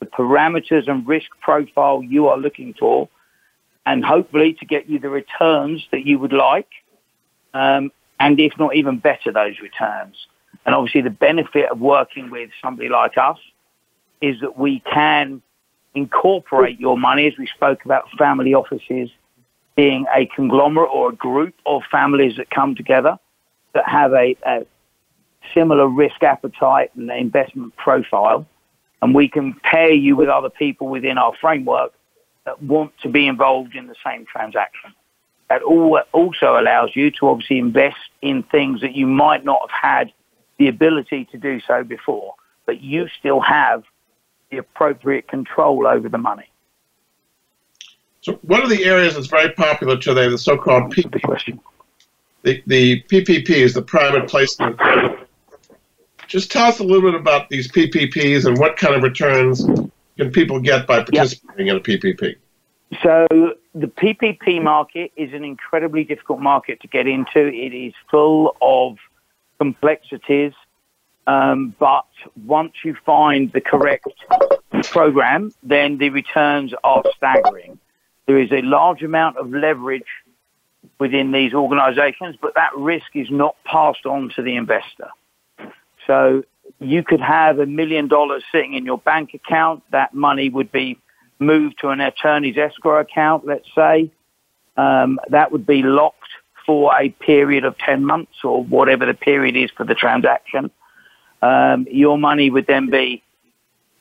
[0.00, 3.08] the parameters and risk profile you are looking for,
[3.86, 6.68] and hopefully to get you the returns that you would like.
[7.54, 10.16] Um, and if not even better, those returns.
[10.66, 13.38] And obviously, the benefit of working with somebody like us
[14.20, 15.42] is that we can
[15.94, 19.10] incorporate your money, as we spoke about family offices
[19.76, 23.18] being a conglomerate or a group of families that come together
[23.74, 24.66] that have a, a
[25.54, 28.46] similar risk appetite and investment profile.
[29.00, 31.92] And we can pair you with other people within our framework
[32.44, 34.92] that want to be involved in the same transaction.
[35.48, 39.70] That all also allows you to obviously invest in things that you might not have
[39.70, 40.12] had
[40.58, 42.34] the ability to do so before,
[42.66, 43.82] but you still have
[44.52, 46.48] the appropriate control over the money.
[48.20, 51.58] So one of the areas that's very popular today, the so-called PPP,
[52.42, 54.78] the, the PPPs, the private placement.
[56.28, 59.64] Just tell us a little bit about these PPPs and what kind of returns
[60.16, 61.76] can people get by participating yep.
[61.76, 62.36] in a PPP.
[63.02, 63.26] So
[63.74, 67.46] the PPP market is an incredibly difficult market to get into.
[67.48, 68.98] It is full of
[69.58, 70.52] complexities,
[71.26, 72.06] um, but
[72.44, 74.08] once you find the correct
[74.84, 77.78] program, then the returns are staggering.
[78.26, 80.06] There is a large amount of leverage
[80.98, 85.08] within these organizations, but that risk is not passed on to the investor.
[86.06, 86.44] So
[86.80, 89.82] you could have a million dollars sitting in your bank account.
[89.90, 90.98] That money would be
[91.38, 94.10] moved to an attorney's escrow account, let's say,
[94.76, 96.18] um, that would be locked
[96.64, 100.70] for a period of 10 months or whatever the period is for the transaction.
[101.42, 103.22] Um, your money would then be,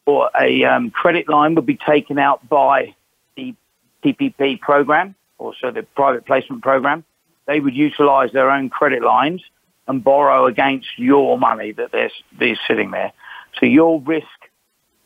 [0.05, 2.95] or a um, credit line would be taken out by
[3.35, 3.55] the
[4.03, 7.03] PPP program, also the private placement program.
[7.47, 9.41] They would utilize their own credit lines
[9.87, 13.11] and borrow against your money that they're, they're sitting there.
[13.59, 14.27] So your risk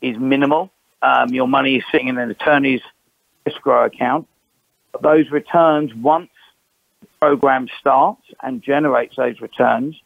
[0.02, 0.70] is minimal
[1.02, 2.80] um, your money is sitting in an attorney's
[3.44, 4.26] escrow account.
[5.00, 6.30] Those returns, once
[7.00, 9.96] the program starts and generates those returns,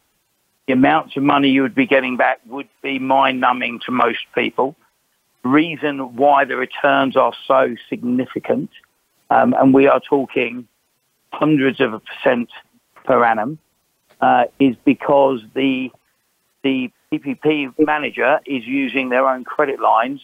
[0.70, 4.20] the amounts of money you would be getting back would be mind numbing to most
[4.36, 4.76] people.
[5.42, 8.70] Reason why the returns are so significant,
[9.30, 10.68] um, and we are talking
[11.32, 12.50] hundreds of a percent
[13.04, 13.58] per annum,
[14.20, 15.90] uh, is because the
[16.62, 20.20] the PPP manager is using their own credit lines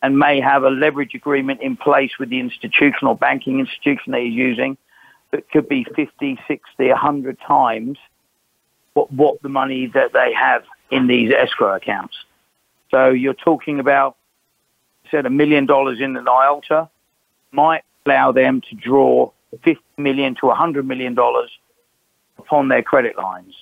[0.00, 4.32] and may have a leverage agreement in place with the institutional banking institution that he's
[4.32, 4.78] using
[5.30, 7.98] that could be 50, 60, 100 times
[8.94, 12.16] what, what the money that they have in these escrow accounts.
[12.90, 14.16] So you're talking about,
[15.10, 16.88] said a million dollars in an IOLTA
[17.52, 19.30] might allow them to draw
[19.62, 21.50] 50 million to 100 million dollars
[22.38, 23.54] upon their credit lines,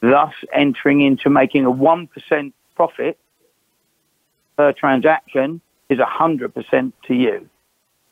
[0.00, 3.18] thus entering into making a 1% profit
[4.56, 7.48] per transaction is 100% to you.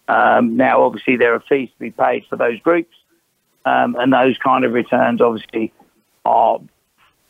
[0.08, 2.94] Um, now, obviously, there are fees to be paid for those groups,
[3.64, 5.72] um, and those kind of returns obviously
[6.26, 6.60] are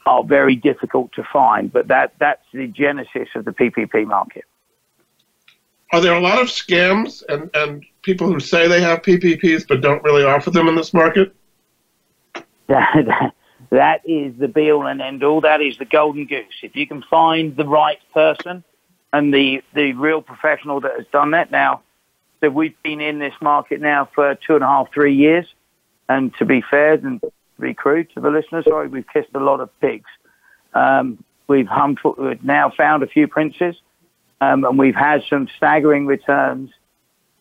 [0.06, 1.72] are very difficult to find.
[1.72, 4.44] But that that's the genesis of the PPP market.
[5.92, 9.80] Are there a lot of scams and, and people who say they have PPPs but
[9.80, 11.34] don't really offer them in this market?
[12.66, 13.32] That,
[13.70, 15.40] that is the be all and end all.
[15.40, 16.58] That is the golden goose.
[16.62, 18.64] If you can find the right person
[19.12, 21.82] and the, the real professional that has done that now.
[22.40, 25.46] So we've been in this market now for two and a half, three years.
[26.08, 27.20] And to be fair and
[27.60, 30.08] be crude to the listeners, sorry, we've kissed a lot of pigs.
[30.74, 31.68] Um, we've,
[32.18, 33.76] we've now found a few princes,
[34.40, 36.70] um, and we've had some staggering returns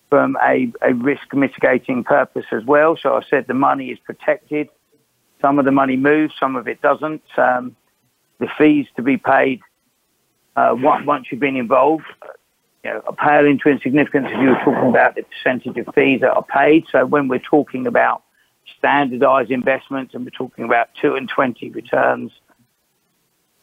[0.10, 2.96] from a, a risk mitigating purpose as well.
[2.96, 4.70] So I said the money is protected.
[5.42, 7.24] Some of the money moves, some of it doesn't.
[7.38, 7.76] Um,
[8.40, 9.62] the fees to be paid
[10.56, 12.06] uh, once you've been involved,
[12.84, 16.32] you know, pale into insignificance if you were talking about the percentage of fees that
[16.32, 16.86] are paid.
[16.92, 18.24] So when we're talking about
[18.78, 22.32] standardized investments and we're talking about 2 and 20 returns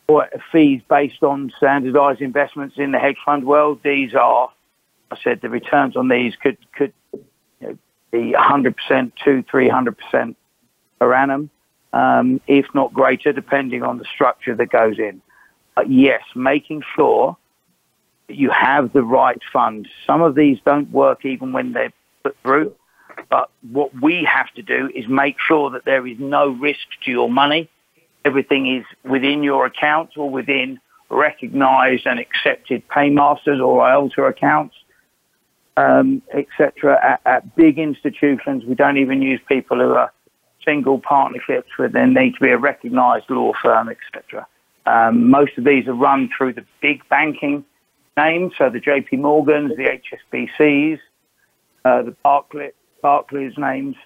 [0.09, 4.51] or fees based on standardized investments in the hedge fund world, these are,
[5.11, 7.25] I said, the returns on these could, could you
[7.61, 7.79] know,
[8.11, 10.35] be 100%, 2 300%
[10.99, 11.51] per annum,
[11.93, 15.23] um, if not greater, depending on the structure that goes in.
[15.75, 17.37] But yes, making sure
[18.27, 19.89] that you have the right funds.
[20.07, 21.93] Some of these don't work even when they're
[22.23, 22.75] put through.
[23.31, 27.11] But what we have to do is make sure that there is no risk to
[27.11, 27.69] your money.
[28.25, 30.79] Everything is within your account or within
[31.11, 34.75] recognized and accepted paymasters or IOLTA accounts,
[35.77, 36.99] um, etc.
[37.03, 40.13] At, at, big institutions, we don't even use people who are
[40.65, 44.47] single partnerships where there need to be a recognized law firm, etc.
[44.87, 47.65] Um, most of these are run through the big banking
[48.17, 50.01] names, so the JP Morgans, the
[50.33, 50.99] HSBCs,
[51.85, 52.73] uh, the Barclays,
[53.03, 53.97] Barclays names.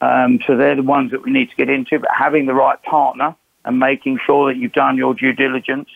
[0.00, 1.98] Um, so they're the ones that we need to get into.
[1.98, 5.90] But having the right partner and making sure that you've done your due diligence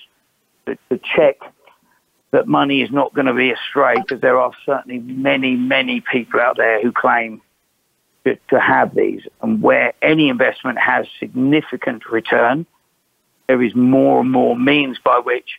[0.66, 1.36] to, to check
[2.32, 6.40] that money is not going to be astray, because there are certainly many, many people
[6.40, 7.40] out there who claim
[8.24, 9.22] to, to have these.
[9.40, 12.66] And where any investment has significant return,
[13.46, 15.58] there is more and more means by which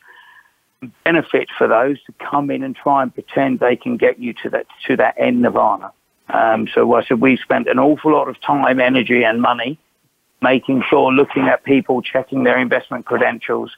[1.04, 4.50] benefit for those to come in and try and pretend they can get you to
[4.50, 5.92] that to that end nirvana.
[6.28, 9.80] Um, so I said we've spent an awful lot of time, energy, and money
[10.42, 13.72] making sure, looking at people, checking their investment credentials,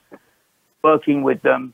[0.84, 1.74] working with them,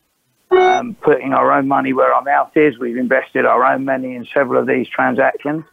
[0.51, 2.77] um, putting our own money where our mouth is.
[2.77, 5.63] We've invested our own money in several of these transactions,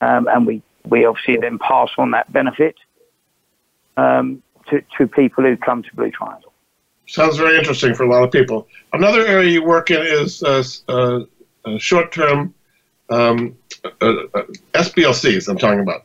[0.00, 2.76] um, and we we obviously then pass on that benefit
[3.96, 6.52] um, to to people who come to Blue Triangle.
[7.08, 8.66] Sounds very interesting for a lot of people.
[8.92, 11.20] Another area you work in is uh, uh,
[11.64, 12.52] uh short-term
[13.10, 13.88] um, uh,
[14.34, 14.42] uh
[14.74, 15.48] SBLCs.
[15.48, 16.04] I'm talking about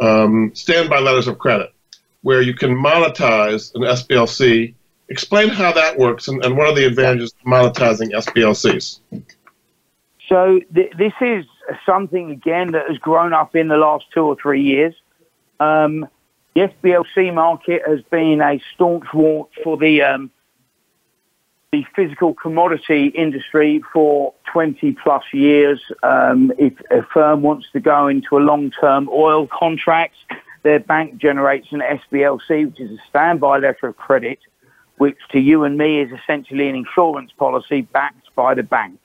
[0.00, 1.72] um, standby letters of credit,
[2.22, 4.74] where you can monetize an SBLC.
[5.08, 8.98] Explain how that works and, and what are the advantages of monetizing SBLCs.
[10.28, 11.44] So th- this is
[11.84, 14.94] something again that has grown up in the last two or three years.
[15.60, 16.08] Um,
[16.54, 20.30] the SBLC market has been a staunch war for the um,
[21.72, 25.82] the physical commodity industry for 20 plus years.
[26.02, 30.14] Um, if a firm wants to go into a long term oil contract,
[30.62, 34.38] their bank generates an SBLC, which is a standby letter of credit,
[34.96, 38.98] which to you and me is essentially an insurance policy backed by the bank.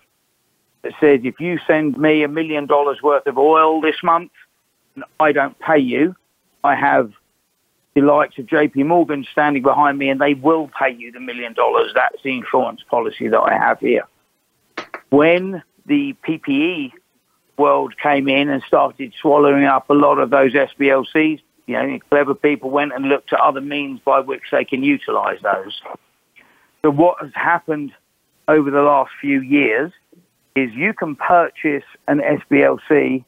[0.83, 4.31] That says if you send me a million dollars worth of oil this month
[4.95, 6.15] and I don't pay you,
[6.63, 7.11] I have
[7.93, 11.51] the likes of JP Morgan standing behind me and they will pay you the million
[11.51, 11.91] dollars.
[11.93, 14.05] That's the insurance policy that I have here.
[15.11, 16.93] When the PPP
[17.57, 22.33] world came in and started swallowing up a lot of those SBLCs, you know, clever
[22.33, 25.81] people went and looked at other means by which they can utilize those.
[26.81, 27.91] So what has happened
[28.47, 29.91] over the last few years
[30.55, 33.25] is you can purchase an SBLC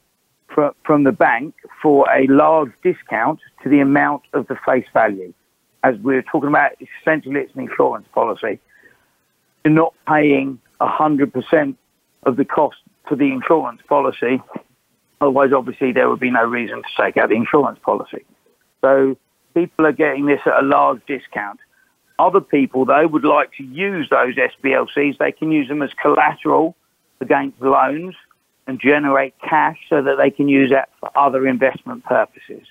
[0.48, 5.34] from, from the bank for a large discount to the amount of the face value.
[5.82, 6.72] As we are talking about,
[7.02, 8.58] essentially it's an insurance policy.
[9.64, 11.76] You're not paying 100%
[12.24, 12.76] of the cost
[13.08, 14.42] for the insurance policy.
[15.20, 18.24] Otherwise, obviously, there would be no reason to take out the insurance policy.
[18.82, 19.16] So
[19.54, 21.60] people are getting this at a large discount.
[22.18, 25.18] Other people, though, would like to use those SBLCs.
[25.18, 26.76] They can use them as collateral
[27.20, 28.14] against loans
[28.66, 32.66] and generate cash so that they can use that for other investment purposes.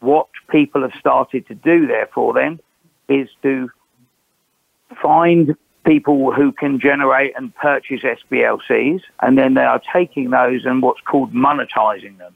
[0.00, 2.60] What people have started to do, therefore, then,
[3.08, 3.70] is to
[5.00, 10.82] find people who can generate and purchase SBLCs, and then they are taking those and
[10.82, 12.34] what's called monetizing them,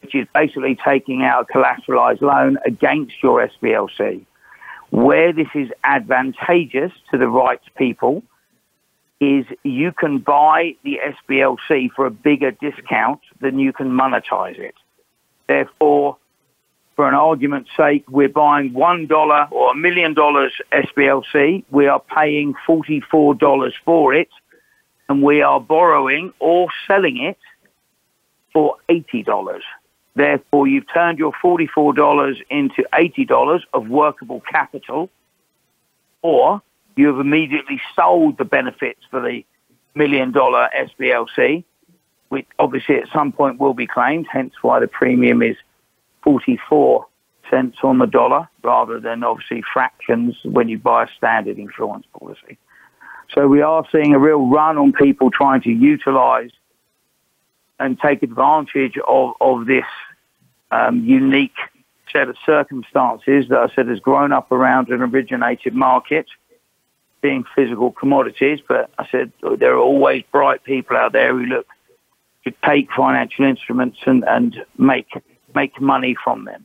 [0.00, 4.24] which is basically taking out a collateralized loan against your SBLC.
[4.90, 8.22] Where this is advantageous to the right people
[9.20, 14.74] is you can buy the SBLC for a bigger discount than you can monetize it.
[15.48, 16.18] Therefore,
[16.96, 21.64] for an argument's sake, we're buying $1 or a million dollars SBLC.
[21.70, 24.28] We are paying $44 for it.
[25.08, 27.38] and we are borrowing or selling it
[28.52, 29.60] for $80.
[30.16, 35.10] Therefore, you've turned your $44 into $80 of workable capital,
[36.22, 36.62] or
[36.96, 39.44] you have immediately sold the benefits for the
[39.94, 41.62] million dollar SBLC,
[42.30, 45.56] which obviously at some point will be claimed, hence why the premium is
[46.26, 47.06] 44
[47.48, 52.58] cents on the dollar rather than obviously fractions when you buy a standard insurance policy.
[53.32, 56.50] So we are seeing a real run on people trying to utilize
[57.78, 59.84] and take advantage of, of this
[60.72, 61.56] um, unique
[62.12, 66.26] set of circumstances that I said has grown up around an originated market
[67.20, 68.60] being physical commodities.
[68.66, 71.66] But I said there are always bright people out there who look
[72.44, 75.08] to take financial instruments and, and make
[75.56, 76.64] make money from them.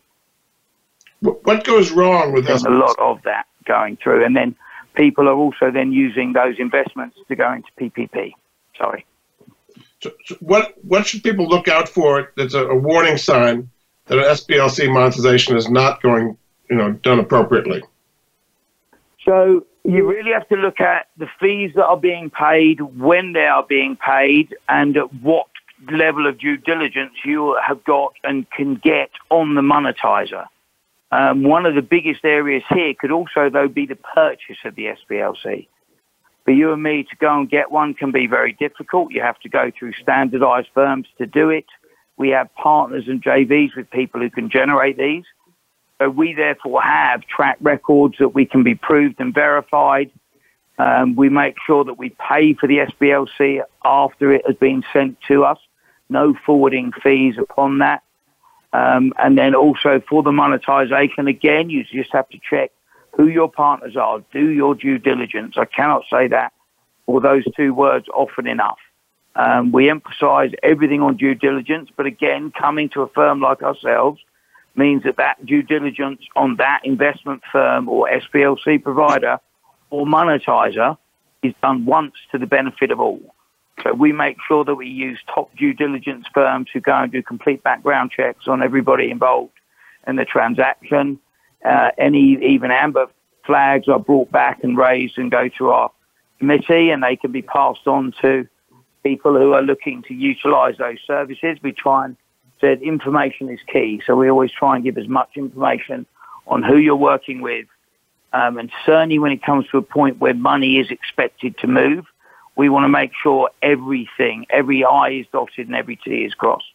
[1.22, 4.56] What goes wrong with There's a lot of that going through, and then
[4.96, 8.34] people are also then using those investments to go into PPP.
[8.78, 9.06] Sorry.
[10.02, 12.32] So, so what what should people look out for?
[12.36, 13.70] That's a, a, warning sign
[14.08, 16.38] that an SBLC monetization is not going,
[16.70, 17.84] you know, done appropriately.
[19.24, 23.46] So you really have to look at the fees that are being paid, when they
[23.46, 25.48] are being paid, and at what
[25.90, 30.46] level of due diligence you have got and can get on the monetizer.
[31.12, 34.96] Um, one of the biggest areas here could also, though, be the purchase of the
[35.10, 35.68] SBLC.
[36.46, 39.12] For you and me to go and get one can be very difficult.
[39.12, 41.66] You have to go through standardized firms to do it.
[42.18, 45.26] We have partners and JVs with people who can generate these.
[46.00, 50.12] So we therefore have track records that we can be proved and verified.
[50.80, 55.18] Um, we make sure that we pay for the SBLC after it has been sent
[55.28, 55.60] to us.
[56.12, 58.03] No forwarding fees upon that.
[58.74, 62.72] Um, and then also for the monetization, again, you just have to check
[63.14, 64.24] who your partners are.
[64.32, 65.55] Do your due diligence.
[65.57, 66.53] I cannot say that
[67.05, 68.78] or those two words often enough.
[69.36, 74.20] Um, we emphasize everything on due diligence, but again, coming to a firm like ourselves
[74.76, 79.39] means that that due diligence on that investment firm or SBLC provider
[79.89, 80.97] or monetizer
[81.43, 83.36] is done once to the benefit of all.
[83.84, 87.24] So we make sure that we use top due diligence firms who go and do
[87.24, 89.54] complete background checks on everybody involved
[90.08, 91.20] in the transaction.
[91.64, 93.08] Uh, any even amber
[93.46, 95.92] flags are brought back and raised and go to our
[96.40, 98.48] committee, and they can be passed on to
[99.04, 101.58] people who are looking to utilise those services.
[101.62, 102.18] We try and
[102.60, 106.06] said information is key, so we always try and give as much information
[106.48, 107.68] on who you're working with,
[108.34, 112.06] um, and certainly when it comes to a point where money is expected to move
[112.56, 116.66] we want to make sure everything, every I is dotted and every T is crossed.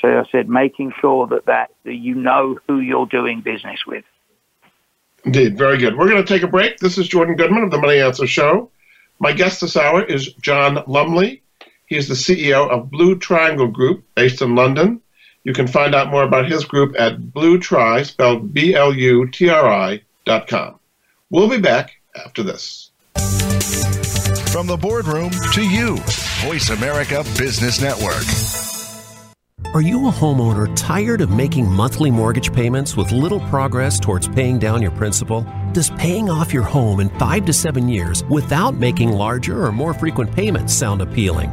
[0.00, 4.04] So I said, making sure that, that, that you know who you're doing business with.
[5.24, 5.98] Indeed, very good.
[5.98, 6.78] We're going to take a break.
[6.78, 8.70] This is Jordan Goodman of the Money Answers Show.
[9.18, 11.42] My guest this hour is John Lumley.
[11.86, 15.02] He is the CEO of Blue Triangle Group, based in London.
[15.44, 20.78] You can find out more about his group at BlueTri, spelled B-L-U-T-R-I dot com.
[21.30, 22.89] We'll be back after this.
[24.50, 25.96] From the boardroom to you,
[26.40, 28.24] Voice America Business Network.
[29.72, 34.58] Are you a homeowner tired of making monthly mortgage payments with little progress towards paying
[34.58, 35.46] down your principal?
[35.70, 39.94] Does paying off your home in five to seven years without making larger or more
[39.94, 41.52] frequent payments sound appealing?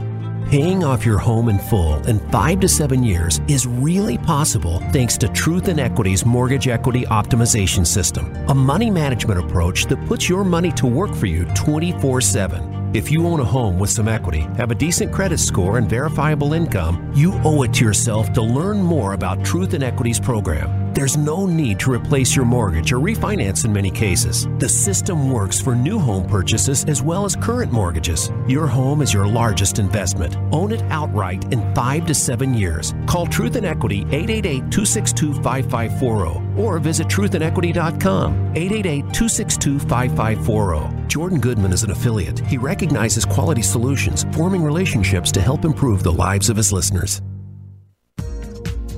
[0.49, 5.19] Paying off your home in full in five to seven years is really possible thanks
[5.19, 10.43] to Truth in Equity's Mortgage Equity Optimization System, a money management approach that puts your
[10.43, 12.77] money to work for you 24 7.
[12.93, 16.53] If you own a home with some equity, have a decent credit score, and verifiable
[16.53, 20.93] income, you owe it to yourself to learn more about Truth in Equity's program.
[20.93, 24.47] There's no need to replace your mortgage or refinance in many cases.
[24.59, 28.31] The system works for new home purchases as well as current mortgages.
[28.47, 30.37] Your home is your largest investment.
[30.53, 32.95] Own it outright in five to seven years.
[33.05, 41.07] Call Truth in Equity 888 262 5540 or visit truthinequity.com 888 262 5540.
[41.07, 42.39] Jordan Goodman is an affiliate.
[42.39, 47.21] He recognizes quality solutions, forming relationships to help improve the lives of his listeners.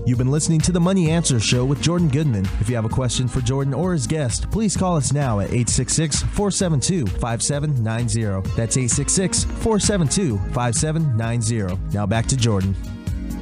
[0.06, 2.48] You've been listening to the Money Answers Show with Jordan Goodman.
[2.60, 5.50] If you have a question for Jordan or his guest, please call us now at
[5.50, 8.50] 866 472 5790.
[8.56, 11.78] That's 866 472 5790.
[11.94, 12.76] Now back to Jordan.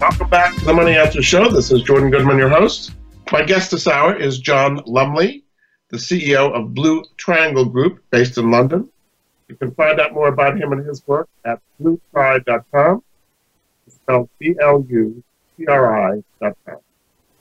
[0.02, 1.50] Welcome back to the Money Answers Show.
[1.50, 2.92] This is Jordan Goodman, your host.
[3.32, 5.44] My guest this hour is John Lumley,
[5.90, 8.90] the CEO of Blue Triangle Group, based in London.
[9.48, 13.04] You can find out more about him and his work at bluetri.com.
[13.86, 15.24] It's spelled B L U
[15.58, 16.78] TRI.com.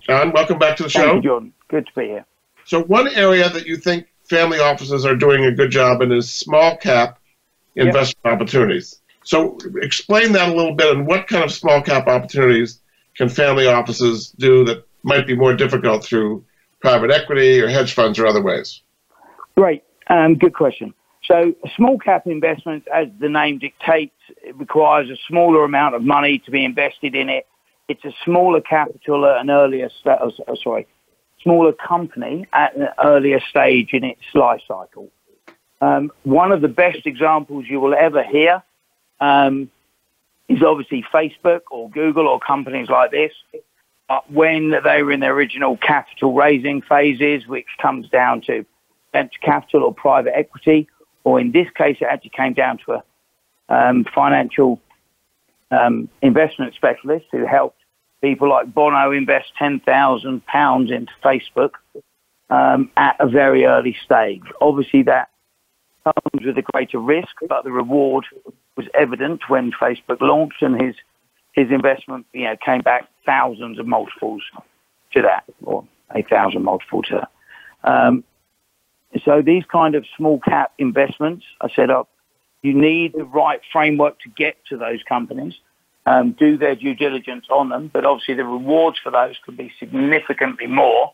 [0.00, 1.00] John, welcome back to the show.
[1.00, 1.52] Thank you, John.
[1.68, 2.26] Good to be here.
[2.64, 6.32] So, one area that you think family offices are doing a good job in is
[6.32, 7.18] small cap
[7.76, 8.34] investment yep.
[8.34, 9.00] opportunities.
[9.24, 12.80] So explain that a little bit and what kind of small cap opportunities
[13.16, 16.44] can family offices do that might be more difficult through
[16.80, 18.82] private equity or hedge funds or other ways?
[19.56, 19.82] Great.
[20.08, 20.94] Um, good question.
[21.24, 24.14] So small cap investments, as the name dictates,
[24.54, 27.46] requires a smaller amount of money to be invested in it.
[27.88, 30.86] It's a smaller capital at an earlier, st- oh, sorry,
[31.42, 35.10] smaller company at an earlier stage in its life cycle.
[35.80, 38.62] Um, one of the best examples you will ever hear
[39.20, 39.70] um,
[40.48, 43.32] is obviously Facebook or Google or companies like this.
[44.28, 48.64] When they were in their original capital raising phases, which comes down to
[49.12, 50.88] venture capital or private equity,
[51.24, 53.02] or in this case, it actually came down to a
[53.68, 54.80] um, financial
[55.72, 57.80] um, investment specialist who helped
[58.20, 61.70] people like Bono invest £10,000 into Facebook
[62.50, 64.42] um, at a very early stage.
[64.60, 65.30] Obviously, that
[66.04, 68.24] comes with a greater risk, but the reward
[68.76, 70.94] was evident when Facebook launched and his
[71.52, 74.42] his investment, you know, came back thousands of multiples
[75.12, 77.28] to that, or a thousand multiple to.
[77.84, 78.24] Um,
[79.24, 82.08] so these kind of small cap investments are set up.
[82.62, 85.54] You need the right framework to get to those companies,
[86.04, 89.72] um, do their due diligence on them, but obviously the rewards for those could be
[89.78, 91.12] significantly more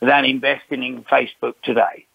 [0.00, 2.06] than investing in Facebook today.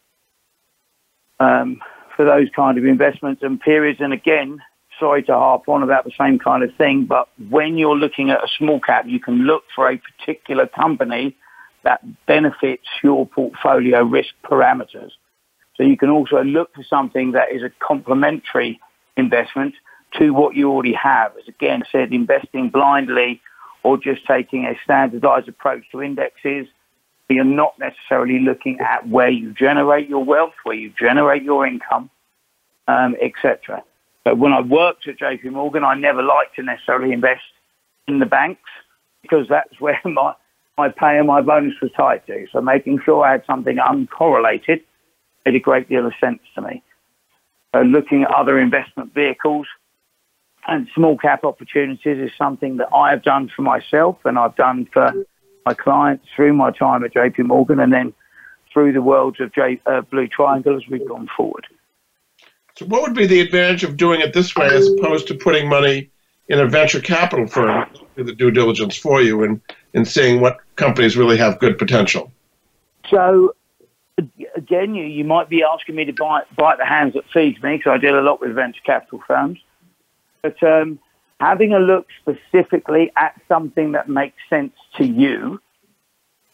[1.39, 1.81] Um,
[2.15, 4.61] for those kind of investments and periods, and again,
[4.99, 8.43] sorry to harp on about the same kind of thing, but when you're looking at
[8.43, 11.35] a small cap, you can look for a particular company
[11.83, 15.11] that benefits your portfolio risk parameters.
[15.75, 18.79] So you can also look for something that is a complementary
[19.17, 19.75] investment
[20.17, 21.33] to what you already have.
[21.37, 23.41] As again said, investing blindly
[23.83, 26.67] or just taking a standardized approach to indexes.
[27.29, 32.09] You're not necessarily looking at where you generate your wealth, where you generate your income,
[32.87, 33.83] um, etc.
[34.25, 37.43] But when I worked at JP Morgan, I never liked to necessarily invest
[38.07, 38.69] in the banks
[39.21, 40.33] because that's where my,
[40.77, 42.47] my pay and my bonus was tied to.
[42.51, 44.81] So making sure I had something uncorrelated
[45.45, 46.83] made a great deal of sense to me.
[47.73, 49.67] So looking at other investment vehicles
[50.67, 54.87] and small cap opportunities is something that I have done for myself and I've done
[54.91, 55.13] for
[55.65, 58.13] my clients through my time at JP Morgan and then
[58.73, 61.67] through the worlds of J, uh, Blue Triangle as we've gone forward.
[62.77, 65.69] So, what would be the advantage of doing it this way as opposed to putting
[65.69, 66.09] money
[66.49, 69.61] in a venture capital firm to do the due diligence for you and,
[69.93, 72.31] and seeing what companies really have good potential?
[73.09, 73.55] So,
[74.55, 77.77] again, you, you might be asking me to bite, bite the hands that feed me
[77.77, 79.59] because I deal a lot with venture capital firms.
[80.41, 80.99] But um,
[81.39, 85.61] having a look specifically at something that makes sense to you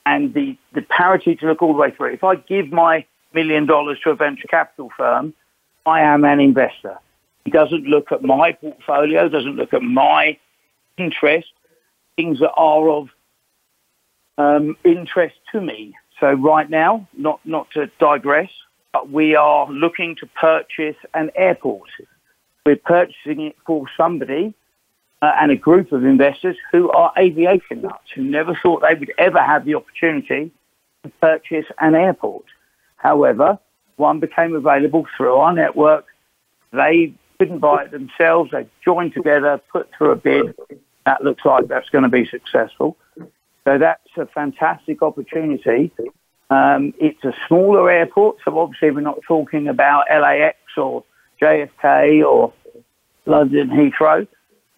[0.06, 2.14] and the, the parity to look all the way through.
[2.14, 5.34] If I give my million dollars to a venture capital firm,
[5.86, 6.98] I am an investor.
[7.46, 10.38] He doesn't look at my portfolio, doesn't look at my
[10.98, 11.50] interest,
[12.16, 13.10] things that are of
[14.38, 15.94] um, interest to me.
[16.20, 18.52] So right now, not, not to digress,
[18.94, 21.90] but we are looking to purchase an airport.
[22.66, 24.54] We're purchasing it for somebody
[25.22, 29.14] uh, and a group of investors who are aviation nuts, who never thought they would
[29.18, 30.52] ever have the opportunity
[31.04, 32.46] to purchase an airport.
[32.98, 33.58] However,
[33.96, 36.06] one became available through our network.
[36.72, 38.52] They couldn't buy it themselves.
[38.52, 40.56] They joined together, put through a bid.
[41.06, 42.98] That looks like that's going to be successful.
[43.64, 45.92] So that's a fantastic opportunity.
[46.50, 51.04] Um, it's a smaller airport, so obviously we're not talking about LAX or
[51.42, 52.54] JFK or
[53.26, 54.28] London Heathrow.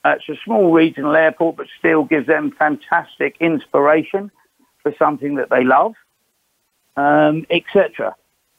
[0.05, 4.30] Uh, it's a small regional airport, but still gives them fantastic inspiration
[4.82, 5.95] for something that they love,
[6.97, 8.16] um, etc.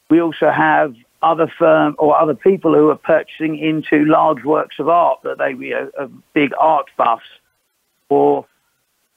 [0.09, 4.87] We also have other firm or other people who are purchasing into large works of
[4.87, 7.25] art that they be a, a big art buffs
[8.09, 8.45] or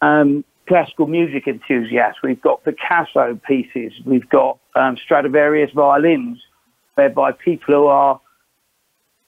[0.01, 2.21] um, classical music enthusiasts.
[2.23, 3.93] We've got Picasso pieces.
[4.05, 6.39] We've got um, Stradivarius violins,
[6.95, 8.21] whereby people who are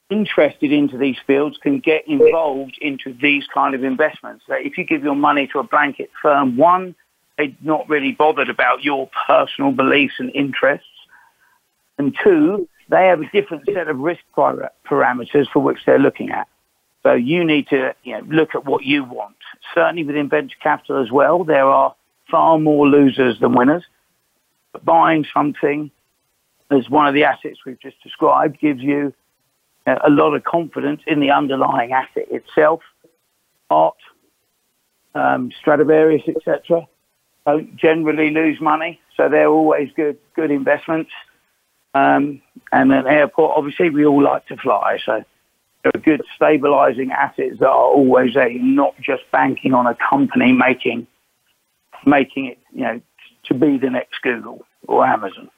[0.09, 4.43] interested into these fields can get involved into these kind of investments.
[4.47, 6.95] So if you give your money to a blanket firm, one,
[7.37, 10.87] they're not really bothered about your personal beliefs and interests.
[12.01, 16.47] And two, they have a different set of risk parameters for which they're looking at.
[17.03, 19.35] So you need to you know, look at what you want.
[19.75, 21.93] Certainly within venture capital as well, there are
[22.31, 23.83] far more losers than winners.
[24.71, 25.91] But buying something
[26.71, 29.13] as one of the assets we've just described gives you
[29.85, 32.81] a lot of confidence in the underlying asset itself.
[33.69, 33.93] Art,
[35.13, 36.87] um, Stradivarius, etc.
[37.45, 41.11] Don't generally lose money, so they're always good good investments.
[41.93, 45.23] Um, and an airport, obviously, we all like to fly, so
[45.83, 50.51] there are good stabilizing assets that are always there, not just banking on a company
[50.51, 51.07] making
[52.05, 53.01] making it, you know,
[53.43, 55.49] to be the next Google or Amazon.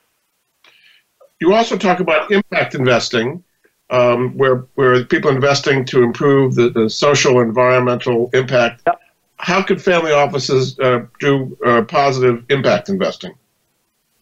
[1.40, 3.44] You also talk about impact investing,
[3.90, 8.84] um, where where people investing to improve the, the social environmental impact.
[8.88, 9.00] Yep.
[9.38, 13.34] How could family offices uh, do uh, positive impact investing?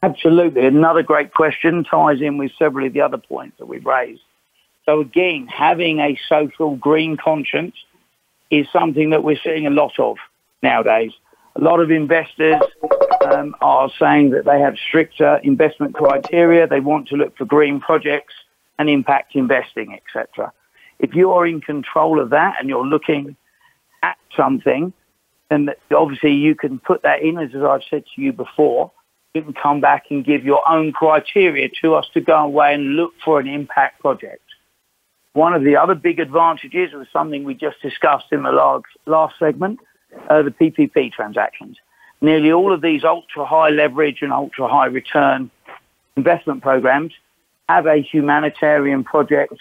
[0.04, 0.66] Absolutely.
[0.66, 4.22] Another great question ties in with several of the other points that we've raised.
[4.86, 7.76] So again, having a social green conscience
[8.50, 10.18] is something that we're seeing a lot of
[10.64, 11.12] nowadays.
[11.56, 12.62] A lot of investors
[13.32, 16.66] um, are saying that they have stricter investment criteria.
[16.66, 18.34] They want to look for green projects
[18.80, 20.52] and impact investing, etc.
[21.00, 23.36] If you are in control of that and you're looking
[24.02, 24.94] at something,
[25.50, 28.92] then obviously you can put that in, as I've said to you before.
[29.34, 32.96] You can come back and give your own criteria to us to go away and
[32.96, 34.44] look for an impact project.
[35.34, 39.40] One of the other big advantages was something we just discussed in the last, last
[39.40, 39.80] segment,
[40.30, 41.78] uh, the PPP transactions.
[42.20, 45.50] Nearly all of these ultra high leverage and ultra high return
[46.18, 47.14] investment programs
[47.70, 49.54] have a humanitarian project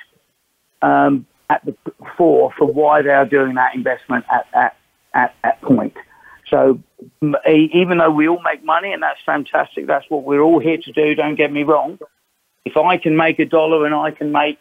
[0.83, 1.75] um, at the
[2.17, 4.77] fore for why they are doing that investment at, at,
[5.15, 5.95] at that point.
[6.51, 6.81] So
[7.47, 10.93] even though we all make money and that's fantastic, that's what we're all here to
[10.93, 11.99] do, don't get me wrong.
[12.65, 14.59] If I can make a dollar and I can make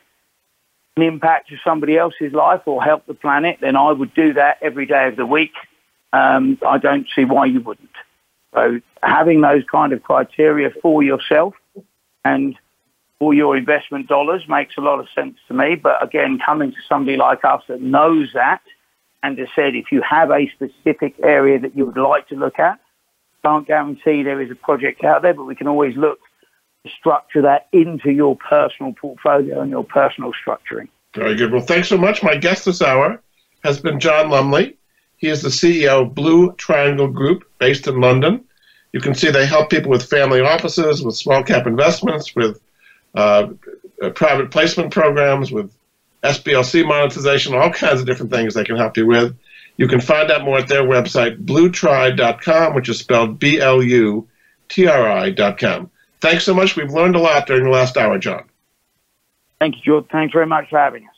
[0.95, 4.59] an impact to somebody else's life or help the planet, then I would do that
[4.61, 5.53] every day of the week.
[6.13, 7.89] Um, I don't see why you wouldn't.
[8.53, 11.55] So having those kind of criteria for yourself
[12.23, 12.55] and
[13.19, 15.75] for your investment dollars makes a lot of sense to me.
[15.75, 18.61] But again, coming to somebody like us that knows that
[19.23, 22.59] and has said if you have a specific area that you would like to look
[22.59, 22.79] at,
[23.43, 26.19] can't guarantee there is a project out there, but we can always look
[26.85, 30.87] to structure that into your personal portfolio and your personal structuring.
[31.15, 31.51] Very good.
[31.51, 32.21] Well, thanks so much.
[32.21, 33.21] My guest this hour
[33.63, 34.77] has been John Lumley.
[35.17, 38.45] He is the CEO of Blue Triangle Group based in London.
[38.93, 42.59] You can see they help people with family offices, with small cap investments, with
[43.15, 43.49] uh,
[44.15, 45.71] private placement programs, with
[46.23, 49.35] SBLC monetization, all kinds of different things they can help you with.
[49.77, 54.27] You can find out more at their website, bluetri.com, which is spelled B L U
[54.67, 55.89] T R I.com.
[56.19, 56.75] Thanks so much.
[56.75, 58.43] We've learned a lot during the last hour, John.
[59.59, 60.05] Thank you, George.
[60.11, 61.15] Thanks very much for having us.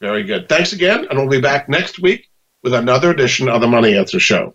[0.00, 0.48] Very good.
[0.48, 2.28] Thanks again, and we'll be back next week
[2.62, 4.54] with another edition of the Money Answers Show.